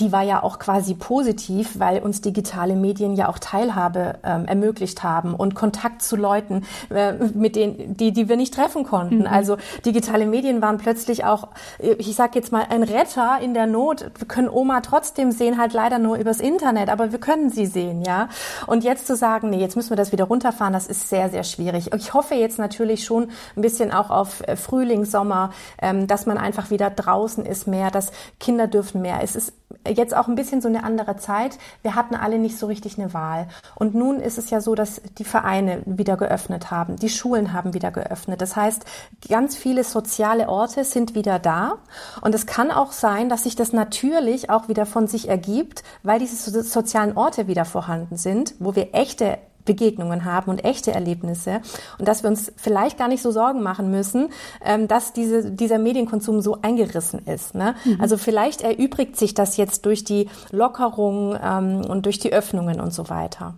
die 0.00 0.12
war 0.12 0.22
ja 0.22 0.42
auch 0.42 0.58
quasi 0.58 0.94
positiv, 0.94 1.78
weil 1.78 2.00
uns 2.00 2.20
digitale 2.20 2.76
Medien 2.76 3.16
ja 3.16 3.28
auch 3.28 3.38
Teilhabe 3.38 4.18
ähm, 4.22 4.46
ermöglicht 4.46 5.02
haben 5.02 5.34
und 5.34 5.54
Kontakt 5.54 6.02
zu 6.02 6.16
Leuten, 6.16 6.64
äh, 6.90 7.12
mit 7.12 7.56
denen, 7.56 7.96
die, 7.96 8.12
die 8.12 8.28
wir 8.28 8.36
nicht 8.36 8.54
treffen 8.54 8.84
konnten. 8.84 9.20
Mhm. 9.20 9.26
Also 9.26 9.56
digitale 9.84 10.26
Medien 10.26 10.62
waren 10.62 10.78
plötzlich 10.78 11.24
auch, 11.24 11.48
ich 11.78 12.14
sag 12.14 12.34
jetzt 12.36 12.52
mal, 12.52 12.66
ein 12.70 12.82
Retter 12.84 13.38
in 13.42 13.52
der 13.52 13.66
Not. 13.66 14.10
Wir 14.16 14.28
können 14.28 14.48
Oma 14.48 14.80
trotzdem 14.80 15.32
sehen, 15.32 15.58
halt 15.58 15.72
leider 15.72 15.98
nur 15.98 16.16
übers 16.16 16.40
Internet, 16.40 16.88
aber 16.88 17.10
wir 17.10 17.18
können 17.18 17.50
sie 17.50 17.66
sehen, 17.66 18.02
ja. 18.02 18.28
Und 18.66 18.84
jetzt 18.84 19.06
zu 19.06 19.16
sagen, 19.16 19.50
nee, 19.50 19.58
jetzt 19.58 19.76
müssen 19.76 19.90
wir 19.90 19.96
das 19.96 20.12
wieder 20.12 20.24
runterfahren, 20.24 20.72
das 20.72 20.86
ist 20.86 21.08
sehr, 21.08 21.30
sehr 21.30 21.44
schwierig. 21.44 21.92
Ich 21.94 22.14
hoffe 22.14 22.34
jetzt 22.34 22.58
natürlich 22.58 23.04
schon 23.04 23.28
ein 23.56 23.62
bisschen 23.62 23.92
auch 23.92 24.10
auf 24.10 24.46
äh, 24.46 24.56
Frühling, 24.56 25.04
Sommer, 25.04 25.50
ähm, 25.80 26.06
dass 26.06 26.26
man 26.26 26.38
einfach 26.38 26.70
wieder 26.70 26.90
draußen 26.90 27.44
ist 27.44 27.66
mehr, 27.66 27.90
dass 27.90 28.12
Kinder 28.38 28.68
dürfen 28.68 29.02
mehr. 29.02 29.18
Es 29.22 29.34
ist 29.34 29.52
jetzt 29.88 30.16
auch 30.16 30.28
ein 30.28 30.34
bisschen 30.34 30.60
so 30.60 30.68
eine 30.68 30.84
andere 30.84 31.16
Zeit. 31.16 31.58
Wir 31.82 31.94
hatten 31.94 32.14
alle 32.14 32.38
nicht 32.38 32.58
so 32.58 32.66
richtig 32.66 32.98
eine 32.98 33.14
Wahl. 33.14 33.48
Und 33.74 33.94
nun 33.94 34.20
ist 34.20 34.38
es 34.38 34.50
ja 34.50 34.60
so, 34.60 34.74
dass 34.74 35.00
die 35.18 35.24
Vereine 35.24 35.82
wieder 35.86 36.16
geöffnet 36.16 36.70
haben, 36.70 36.96
die 36.96 37.08
Schulen 37.08 37.52
haben 37.52 37.74
wieder 37.74 37.90
geöffnet. 37.90 38.40
Das 38.40 38.56
heißt, 38.56 38.84
ganz 39.28 39.56
viele 39.56 39.84
soziale 39.84 40.48
Orte 40.48 40.84
sind 40.84 41.14
wieder 41.14 41.38
da. 41.38 41.78
Und 42.20 42.34
es 42.34 42.46
kann 42.46 42.70
auch 42.70 42.92
sein, 42.92 43.28
dass 43.28 43.44
sich 43.44 43.56
das 43.56 43.72
natürlich 43.72 44.50
auch 44.50 44.68
wieder 44.68 44.86
von 44.86 45.06
sich 45.06 45.28
ergibt, 45.28 45.82
weil 46.02 46.18
diese 46.18 46.62
sozialen 46.62 47.16
Orte 47.16 47.46
wieder 47.46 47.64
vorhanden 47.64 48.16
sind, 48.16 48.54
wo 48.58 48.74
wir 48.74 48.94
echte 48.94 49.38
Begegnungen 49.64 50.24
haben 50.24 50.50
und 50.50 50.64
echte 50.64 50.92
Erlebnisse 50.92 51.60
und 51.98 52.06
dass 52.08 52.22
wir 52.22 52.30
uns 52.30 52.52
vielleicht 52.56 52.98
gar 52.98 53.08
nicht 53.08 53.22
so 53.22 53.30
Sorgen 53.30 53.62
machen 53.62 53.90
müssen, 53.90 54.30
ähm, 54.64 54.88
dass 54.88 55.12
diese, 55.12 55.50
dieser 55.50 55.78
Medienkonsum 55.78 56.40
so 56.40 56.58
eingerissen 56.62 57.26
ist. 57.26 57.54
Ne? 57.54 57.74
Mhm. 57.84 58.00
Also 58.00 58.16
vielleicht 58.16 58.62
erübrigt 58.62 59.16
sich 59.16 59.34
das 59.34 59.56
jetzt 59.56 59.86
durch 59.86 60.04
die 60.04 60.28
Lockerung 60.50 61.36
ähm, 61.42 61.84
und 61.88 62.06
durch 62.06 62.18
die 62.18 62.32
Öffnungen 62.32 62.80
und 62.80 62.92
so 62.92 63.08
weiter. 63.08 63.54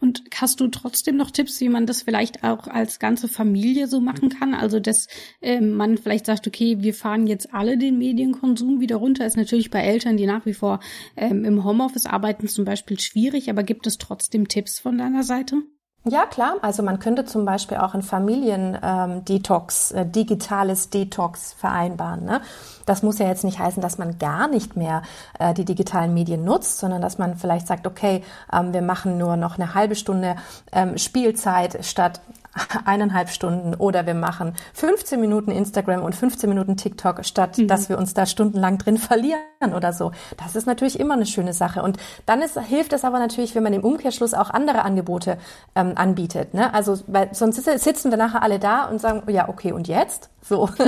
Und 0.00 0.24
hast 0.34 0.60
du 0.60 0.68
trotzdem 0.68 1.16
noch 1.16 1.30
Tipps, 1.30 1.60
wie 1.60 1.68
man 1.68 1.86
das 1.86 2.02
vielleicht 2.02 2.44
auch 2.44 2.66
als 2.66 2.98
ganze 2.98 3.28
Familie 3.28 3.86
so 3.86 4.00
machen 4.00 4.28
kann? 4.28 4.54
Also, 4.54 4.80
dass 4.80 5.08
äh, 5.40 5.60
man 5.60 5.98
vielleicht 5.98 6.26
sagt, 6.26 6.46
okay, 6.46 6.78
wir 6.80 6.94
fahren 6.94 7.26
jetzt 7.26 7.52
alle 7.54 7.78
den 7.78 7.98
Medienkonsum 7.98 8.80
wieder 8.80 8.96
runter. 8.96 9.26
Ist 9.26 9.36
natürlich 9.36 9.70
bei 9.70 9.80
Eltern, 9.80 10.16
die 10.16 10.26
nach 10.26 10.46
wie 10.46 10.54
vor 10.54 10.80
ähm, 11.16 11.44
im 11.44 11.64
Homeoffice 11.64 12.06
arbeiten, 12.06 12.48
zum 12.48 12.64
Beispiel 12.64 12.98
schwierig. 13.00 13.50
Aber 13.50 13.62
gibt 13.62 13.86
es 13.86 13.98
trotzdem 13.98 14.48
Tipps 14.48 14.78
von 14.78 14.98
deiner 14.98 15.22
Seite? 15.22 15.62
Ja, 16.08 16.24
klar. 16.24 16.54
Also 16.62 16.84
man 16.84 17.00
könnte 17.00 17.24
zum 17.24 17.44
Beispiel 17.44 17.78
auch 17.78 17.92
ein 17.94 18.02
Familien-Detox, 18.02 19.90
ähm, 19.90 19.98
äh, 19.98 20.06
digitales 20.06 20.88
Detox 20.88 21.52
vereinbaren. 21.54 22.24
Ne? 22.24 22.42
Das 22.84 23.02
muss 23.02 23.18
ja 23.18 23.26
jetzt 23.26 23.42
nicht 23.42 23.58
heißen, 23.58 23.82
dass 23.82 23.98
man 23.98 24.16
gar 24.16 24.46
nicht 24.46 24.76
mehr 24.76 25.02
äh, 25.40 25.52
die 25.52 25.64
digitalen 25.64 26.14
Medien 26.14 26.44
nutzt, 26.44 26.78
sondern 26.78 27.02
dass 27.02 27.18
man 27.18 27.36
vielleicht 27.36 27.66
sagt, 27.66 27.88
okay, 27.88 28.22
ähm, 28.52 28.72
wir 28.72 28.82
machen 28.82 29.18
nur 29.18 29.36
noch 29.36 29.58
eine 29.58 29.74
halbe 29.74 29.96
Stunde 29.96 30.36
ähm, 30.70 30.96
Spielzeit 30.96 31.84
statt 31.84 32.20
eineinhalb 32.84 33.28
Stunden 33.28 33.74
oder 33.74 34.06
wir 34.06 34.14
machen 34.14 34.54
15 34.74 35.20
Minuten 35.20 35.50
Instagram 35.50 36.02
und 36.02 36.14
15 36.14 36.48
Minuten 36.48 36.76
TikTok, 36.76 37.24
statt 37.24 37.58
mhm. 37.58 37.68
dass 37.68 37.88
wir 37.88 37.98
uns 37.98 38.14
da 38.14 38.26
stundenlang 38.26 38.78
drin 38.78 38.98
verlieren 38.98 39.40
oder 39.74 39.92
so. 39.92 40.12
Das 40.36 40.56
ist 40.56 40.66
natürlich 40.66 40.98
immer 41.00 41.14
eine 41.14 41.26
schöne 41.26 41.52
Sache. 41.52 41.82
Und 41.82 41.98
dann 42.26 42.42
ist, 42.42 42.58
hilft 42.58 42.92
es 42.92 43.04
aber 43.04 43.18
natürlich, 43.18 43.54
wenn 43.54 43.62
man 43.62 43.72
im 43.72 43.84
Umkehrschluss 43.84 44.34
auch 44.34 44.50
andere 44.50 44.82
Angebote 44.82 45.38
ähm, 45.74 45.92
anbietet. 45.96 46.54
Ne? 46.54 46.72
Also 46.74 46.98
weil 47.06 47.28
sonst 47.32 47.62
sitzen 47.64 48.10
wir 48.10 48.18
nachher 48.18 48.42
alle 48.42 48.58
da 48.58 48.84
und 48.84 49.00
sagen, 49.00 49.22
ja, 49.30 49.48
okay, 49.48 49.72
und 49.72 49.88
jetzt? 49.88 50.30
So. 50.42 50.68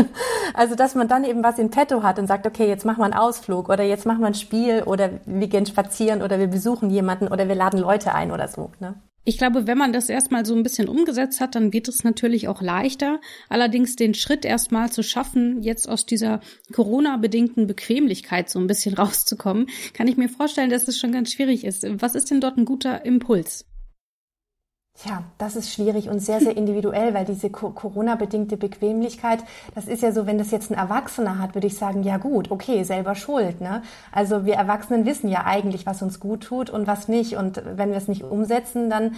Also, 0.55 0.75
dass 0.75 0.95
man 0.95 1.09
dann 1.09 1.25
eben 1.25 1.45
was 1.45 1.59
in 1.59 1.71
petto 1.71 2.03
hat 2.03 2.19
und 2.19 2.27
sagt, 2.27 2.47
okay, 2.47 2.67
jetzt 2.67 2.85
machen 2.85 3.01
wir 3.01 3.05
einen 3.05 3.15
Ausflug 3.15 3.69
oder 3.69 3.85
jetzt 3.85 4.07
machen 4.07 4.21
wir 4.21 4.27
ein 4.27 4.35
Spiel 4.35 4.83
oder 4.83 5.11
wir 5.27 5.47
gehen 5.47 5.67
spazieren 5.67 6.23
oder 6.23 6.39
wir 6.39 6.49
besuchen 6.49 6.91
jemanden 6.91 7.29
oder 7.29 7.49
wir 7.49 7.55
laden 7.55 7.79
Leute 7.79 8.15
ein 8.15 8.33
oder 8.33 8.49
so. 8.49 8.71
Ne? 8.81 8.95
Ich 9.29 9.37
glaube, 9.37 9.67
wenn 9.67 9.77
man 9.77 9.93
das 9.93 10.09
erstmal 10.09 10.47
so 10.47 10.55
ein 10.55 10.63
bisschen 10.63 10.89
umgesetzt 10.89 11.43
hat, 11.43 11.55
dann 11.55 11.75
wird 11.75 11.87
es 11.87 12.03
natürlich 12.03 12.49
auch 12.49 12.63
leichter. 12.63 13.21
Allerdings 13.51 13.95
den 13.95 14.15
Schritt 14.15 14.47
erstmal 14.47 14.91
zu 14.91 15.03
schaffen, 15.03 15.61
jetzt 15.63 15.87
aus 15.87 16.07
dieser 16.07 16.41
Corona-bedingten 16.73 17.67
Bequemlichkeit 17.67 18.49
so 18.49 18.59
ein 18.59 18.67
bisschen 18.67 18.95
rauszukommen, 18.97 19.67
kann 19.93 20.09
ich 20.09 20.17
mir 20.17 20.31
vorstellen, 20.31 20.71
dass 20.71 20.89
es 20.89 20.99
schon 20.99 21.13
ganz 21.13 21.31
schwierig 21.31 21.65
ist. 21.65 21.87
Was 22.01 22.15
ist 22.15 22.31
denn 22.31 22.41
dort 22.41 22.57
ein 22.57 22.65
guter 22.65 23.05
Impuls? 23.05 23.67
Tja, 25.01 25.23
das 25.39 25.55
ist 25.55 25.73
schwierig 25.73 26.09
und 26.09 26.19
sehr, 26.19 26.41
sehr 26.41 26.57
individuell, 26.57 27.15
weil 27.15 27.25
diese 27.25 27.51
Corona-bedingte 27.51 28.57
Bequemlichkeit, 28.57 29.45
das 29.77 29.87
ist 29.87 30.03
ja 30.03 30.11
so, 30.11 30.27
wenn 30.27 30.39
das 30.39 30.51
jetzt 30.51 30.73
ein 30.73 30.77
Erwachsener 30.77 31.39
hat, 31.39 31.55
würde 31.55 31.69
ich 31.69 31.79
sagen, 31.79 32.03
ja 32.03 32.17
gut, 32.17 32.51
okay, 32.51 32.83
selber 32.83 33.15
schuld. 33.15 33.61
Ne? 33.61 33.83
Also 34.11 34.45
wir 34.45 34.55
Erwachsenen 34.55 35.07
wissen 35.07 35.29
ja 35.29 35.45
eigentlich, 35.45 35.87
was 35.87 36.03
uns 36.03 36.19
gut 36.19 36.43
tut 36.43 36.69
und 36.69 36.89
was 36.89 37.07
nicht. 37.07 37.37
Und 37.37 37.63
wenn 37.77 37.91
wir 37.91 37.97
es 37.97 38.09
nicht 38.09 38.25
umsetzen, 38.25 38.91
dann 38.91 39.15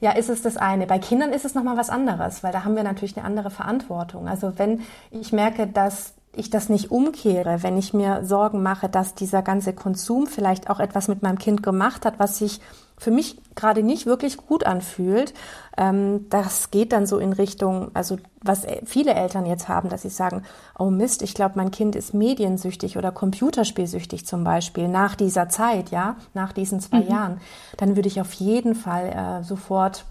ja, 0.00 0.12
ist 0.12 0.30
es 0.30 0.42
das 0.42 0.56
eine. 0.56 0.86
Bei 0.86 1.00
Kindern 1.00 1.32
ist 1.32 1.44
es 1.44 1.56
nochmal 1.56 1.76
was 1.76 1.90
anderes, 1.90 2.44
weil 2.44 2.52
da 2.52 2.64
haben 2.64 2.76
wir 2.76 2.84
natürlich 2.84 3.16
eine 3.16 3.26
andere 3.26 3.50
Verantwortung. 3.50 4.28
Also 4.28 4.52
wenn 4.58 4.82
ich 5.10 5.32
merke, 5.32 5.66
dass 5.66 6.14
ich 6.32 6.50
das 6.50 6.68
nicht 6.68 6.92
umkehre, 6.92 7.64
wenn 7.64 7.78
ich 7.78 7.92
mir 7.92 8.24
Sorgen 8.24 8.62
mache, 8.62 8.88
dass 8.88 9.16
dieser 9.16 9.42
ganze 9.42 9.72
Konsum 9.72 10.28
vielleicht 10.28 10.70
auch 10.70 10.78
etwas 10.78 11.08
mit 11.08 11.22
meinem 11.22 11.38
Kind 11.38 11.64
gemacht 11.64 12.04
hat, 12.04 12.20
was 12.20 12.38
sich 12.38 12.60
für 12.98 13.10
mich 13.10 13.38
gerade 13.54 13.82
nicht 13.82 14.06
wirklich 14.06 14.36
gut 14.36 14.64
anfühlt. 14.64 15.34
Ähm, 15.76 16.26
das 16.30 16.70
geht 16.70 16.92
dann 16.92 17.06
so 17.06 17.18
in 17.18 17.32
Richtung, 17.32 17.90
also 17.94 18.18
was 18.42 18.66
viele 18.84 19.14
Eltern 19.14 19.46
jetzt 19.46 19.68
haben, 19.68 19.88
dass 19.88 20.02
sie 20.02 20.08
sagen, 20.08 20.42
oh 20.78 20.90
Mist, 20.90 21.22
ich 21.22 21.34
glaube, 21.34 21.54
mein 21.56 21.70
Kind 21.70 21.96
ist 21.96 22.14
mediensüchtig 22.14 22.96
oder 22.96 23.12
computerspielsüchtig 23.12 24.26
zum 24.26 24.44
Beispiel 24.44 24.88
nach 24.88 25.14
dieser 25.14 25.48
Zeit, 25.48 25.90
ja, 25.90 26.16
nach 26.32 26.52
diesen 26.52 26.80
zwei 26.80 27.00
mhm. 27.00 27.08
Jahren. 27.08 27.40
Dann 27.76 27.96
würde 27.96 28.08
ich 28.08 28.20
auf 28.20 28.32
jeden 28.34 28.74
Fall 28.74 29.40
äh, 29.40 29.44
sofort 29.44 30.04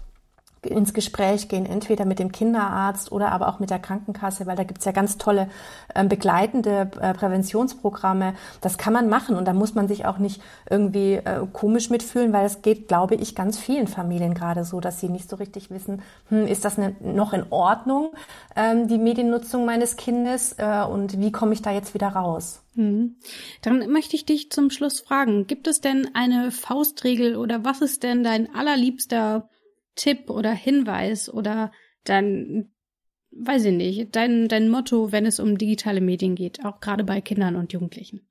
ins 0.66 0.94
Gespräch 0.94 1.48
gehen, 1.48 1.66
entweder 1.66 2.04
mit 2.04 2.18
dem 2.18 2.32
Kinderarzt 2.32 3.12
oder 3.12 3.32
aber 3.32 3.48
auch 3.48 3.58
mit 3.58 3.70
der 3.70 3.78
Krankenkasse, 3.78 4.46
weil 4.46 4.56
da 4.56 4.64
gibt's 4.64 4.84
ja 4.84 4.92
ganz 4.92 5.18
tolle 5.18 5.48
äh, 5.94 6.04
begleitende 6.04 6.90
äh, 7.00 7.14
Präventionsprogramme. 7.14 8.34
Das 8.60 8.78
kann 8.78 8.92
man 8.92 9.08
machen 9.08 9.36
und 9.36 9.46
da 9.46 9.52
muss 9.52 9.74
man 9.74 9.88
sich 9.88 10.06
auch 10.06 10.18
nicht 10.18 10.42
irgendwie 10.68 11.14
äh, 11.14 11.46
komisch 11.52 11.90
mitfühlen, 11.90 12.32
weil 12.32 12.46
es 12.46 12.62
geht, 12.62 12.88
glaube 12.88 13.14
ich, 13.14 13.34
ganz 13.34 13.58
vielen 13.58 13.88
Familien 13.88 14.34
gerade 14.34 14.64
so, 14.64 14.80
dass 14.80 15.00
sie 15.00 15.08
nicht 15.08 15.28
so 15.28 15.36
richtig 15.36 15.70
wissen, 15.70 16.02
hm, 16.28 16.46
ist 16.46 16.64
das 16.64 16.78
ne, 16.78 16.94
noch 17.00 17.32
in 17.32 17.44
Ordnung, 17.50 18.10
ähm, 18.54 18.88
die 18.88 18.98
Mediennutzung 18.98 19.64
meines 19.64 19.96
Kindes 19.96 20.54
äh, 20.58 20.84
und 20.84 21.20
wie 21.20 21.32
komme 21.32 21.54
ich 21.54 21.62
da 21.62 21.70
jetzt 21.70 21.94
wieder 21.94 22.08
raus? 22.08 22.62
Mhm. 22.76 23.16
Dann 23.62 23.90
möchte 23.90 24.16
ich 24.16 24.26
dich 24.26 24.50
zum 24.50 24.70
Schluss 24.70 25.00
fragen, 25.00 25.46
gibt 25.46 25.66
es 25.66 25.80
denn 25.80 26.10
eine 26.14 26.50
Faustregel 26.50 27.36
oder 27.36 27.64
was 27.64 27.80
ist 27.80 28.02
denn 28.02 28.22
dein 28.22 28.54
allerliebster 28.54 29.48
Tipp 29.96 30.30
oder 30.30 30.52
Hinweis 30.52 31.32
oder 31.32 31.72
dann, 32.04 32.70
weiß 33.32 33.64
ich 33.66 33.74
nicht, 33.74 34.14
dein, 34.14 34.48
dein 34.48 34.68
Motto, 34.68 35.10
wenn 35.12 35.26
es 35.26 35.40
um 35.40 35.58
digitale 35.58 36.00
Medien 36.00 36.34
geht, 36.34 36.64
auch 36.64 36.80
gerade 36.80 37.04
bei 37.04 37.20
Kindern 37.20 37.56
und 37.56 37.72
Jugendlichen? 37.72 38.26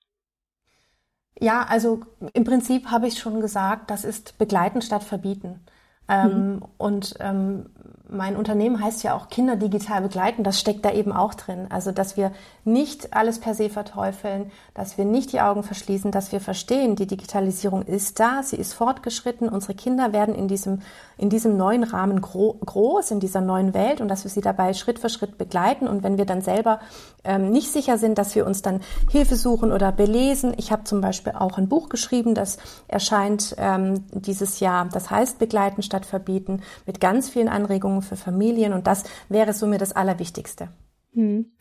Ja, 1.40 1.64
also 1.64 2.02
im 2.34 2.46
Prinzip 2.46 2.88
habe 2.92 3.08
ich 3.08 3.20
schon 3.20 3.42
gesagt, 3.42 3.92
das 3.92 4.06
ist 4.06 4.38
begleiten 4.38 4.82
statt 4.82 5.04
verbieten. 5.04 5.66
Ähm, 6.08 6.54
mhm. 6.54 6.66
Und 6.78 7.16
ähm, 7.20 7.70
mein 8.16 8.36
Unternehmen 8.36 8.84
heißt 8.84 9.04
ja 9.04 9.16
auch 9.16 9.30
Kinder 9.30 9.56
digital 9.56 10.02
begleiten. 10.02 10.44
Das 10.44 10.60
steckt 10.60 10.86
da 10.86 10.92
eben 10.92 11.12
auch 11.12 11.34
drin. 11.34 11.68
Also, 11.70 11.92
dass 11.92 12.18
wir 12.18 12.32
nicht 12.64 13.14
alles 13.14 13.40
per 13.40 13.54
se 13.54 13.70
verteufeln, 13.70 14.52
dass 14.74 14.98
wir 14.98 15.06
nicht 15.06 15.34
die 15.34 15.42
Augen 15.42 15.64
verschließen, 15.64 16.12
dass 16.12 16.32
wir 16.32 16.40
verstehen, 16.40 16.96
die 16.96 17.08
Digitalisierung 17.08 17.84
ist 17.84 18.20
da, 18.20 18.42
sie 18.44 18.56
ist 18.56 18.74
fortgeschritten. 18.74 19.50
Unsere 19.50 19.76
Kinder 19.76 20.14
werden 20.14 20.34
in 20.34 20.48
diesem, 20.48 20.82
in 21.18 21.30
diesem 21.30 21.58
neuen 21.58 21.84
Rahmen 21.84 22.22
gro 22.22 22.58
groß, 22.66 23.12
in 23.12 23.20
dieser 23.20 23.42
neuen 23.42 23.74
Welt 23.74 24.02
und 24.02 24.08
dass 24.08 24.24
wir 24.24 24.32
sie 24.32 24.42
dabei 24.42 24.74
Schritt 24.74 25.00
für 25.00 25.10
Schritt 25.10 25.38
begleiten. 25.38 25.88
Und 25.88 26.04
wenn 26.04 26.18
wir 26.18 26.26
dann 26.26 26.42
selber 26.42 26.80
ähm, 27.24 27.52
nicht 27.52 27.72
sicher 27.72 27.98
sind, 27.98 28.18
dass 28.18 28.36
wir 28.36 28.46
uns 28.46 28.62
dann 28.62 28.82
Hilfe 29.12 29.36
suchen 29.36 29.72
oder 29.72 29.92
belesen. 29.92 30.54
Ich 30.58 30.72
habe 30.72 30.84
zum 30.84 31.02
Beispiel 31.02 31.34
auch 31.38 31.58
ein 31.58 31.68
Buch 31.68 31.90
geschrieben, 31.90 32.36
das 32.36 32.58
erscheint 32.88 33.56
ähm, 33.58 34.04
dieses 34.12 34.60
Jahr. 34.60 34.88
Das 34.92 35.10
heißt 35.10 35.40
Begleiten 35.40 35.82
statt 35.82 36.06
Verbieten 36.06 36.62
mit 36.86 37.02
ganz 37.02 37.30
vielen 37.30 37.50
Anregungen 37.50 38.02
für 38.06 38.16
Familien. 38.16 38.74
Und 38.74 38.88
das 38.88 39.04
wäre 39.30 39.54
so 39.54 39.68
mir 39.68 39.78
das 39.78 39.94
Allerwichtigste. 39.94 40.70
Hm. 41.14 41.52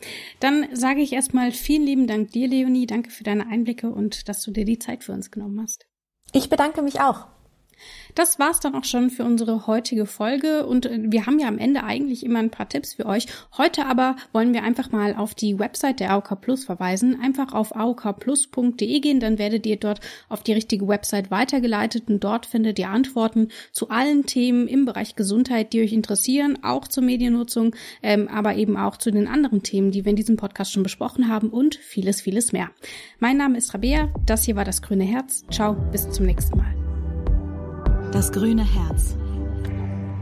Dann 0.40 0.66
sage 0.72 1.00
ich 1.00 1.12
erstmal 1.12 1.52
vielen 1.52 1.84
lieben 1.84 2.06
Dank 2.06 2.30
dir, 2.30 2.48
Leonie. 2.48 2.86
Danke 2.86 3.10
für 3.10 3.24
deine 3.24 3.46
Einblicke 3.46 3.88
und 3.90 4.28
dass 4.28 4.42
du 4.42 4.50
dir 4.50 4.64
die 4.64 4.78
Zeit 4.78 5.04
für 5.04 5.12
uns 5.12 5.30
genommen 5.30 5.60
hast. 5.62 5.86
Ich 6.32 6.48
bedanke 6.48 6.82
mich 6.82 7.00
auch. 7.00 7.28
Das 8.14 8.38
war's 8.38 8.60
dann 8.60 8.74
auch 8.74 8.84
schon 8.84 9.10
für 9.10 9.24
unsere 9.24 9.66
heutige 9.66 10.06
Folge 10.06 10.66
und 10.66 10.86
äh, 10.86 10.98
wir 11.02 11.26
haben 11.26 11.38
ja 11.38 11.48
am 11.48 11.58
Ende 11.58 11.82
eigentlich 11.82 12.24
immer 12.24 12.38
ein 12.38 12.50
paar 12.50 12.68
Tipps 12.68 12.94
für 12.94 13.06
euch. 13.06 13.26
Heute 13.58 13.86
aber 13.86 14.16
wollen 14.32 14.54
wir 14.54 14.62
einfach 14.62 14.92
mal 14.92 15.16
auf 15.16 15.34
die 15.34 15.58
Website 15.58 16.00
der 16.00 16.12
AOK 16.12 16.40
Plus 16.40 16.64
verweisen. 16.64 17.20
Einfach 17.20 17.52
auf 17.52 17.74
aokplus.de 17.74 19.00
gehen, 19.00 19.20
dann 19.20 19.38
werdet 19.38 19.66
ihr 19.66 19.76
dort 19.76 20.00
auf 20.28 20.42
die 20.42 20.52
richtige 20.52 20.86
Website 20.86 21.30
weitergeleitet 21.30 22.04
und 22.08 22.22
dort 22.22 22.46
findet 22.46 22.78
ihr 22.78 22.88
Antworten 22.88 23.48
zu 23.72 23.88
allen 23.88 24.26
Themen 24.26 24.68
im 24.68 24.84
Bereich 24.84 25.16
Gesundheit, 25.16 25.72
die 25.72 25.82
euch 25.82 25.92
interessieren, 25.92 26.58
auch 26.62 26.86
zur 26.86 27.02
Mediennutzung, 27.02 27.74
ähm, 28.02 28.28
aber 28.28 28.54
eben 28.54 28.76
auch 28.76 28.96
zu 28.96 29.10
den 29.10 29.26
anderen 29.26 29.62
Themen, 29.62 29.90
die 29.90 30.04
wir 30.04 30.10
in 30.10 30.16
diesem 30.16 30.36
Podcast 30.36 30.72
schon 30.72 30.84
besprochen 30.84 31.28
haben 31.28 31.50
und 31.50 31.74
vieles, 31.74 32.20
vieles 32.20 32.52
mehr. 32.52 32.70
Mein 33.18 33.36
Name 33.36 33.58
ist 33.58 33.74
Rabea, 33.74 34.12
das 34.24 34.44
hier 34.44 34.54
war 34.54 34.64
das 34.64 34.82
Grüne 34.82 35.04
Herz. 35.04 35.44
Ciao, 35.50 35.74
bis 35.90 36.08
zum 36.10 36.26
nächsten 36.26 36.56
Mal. 36.56 36.83
Das 38.14 38.30
grüne 38.30 38.62
Herz. 38.62 39.16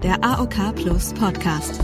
Der 0.03 0.25
AOK 0.25 0.75
Plus 0.77 1.13
Podcast. 1.13 1.79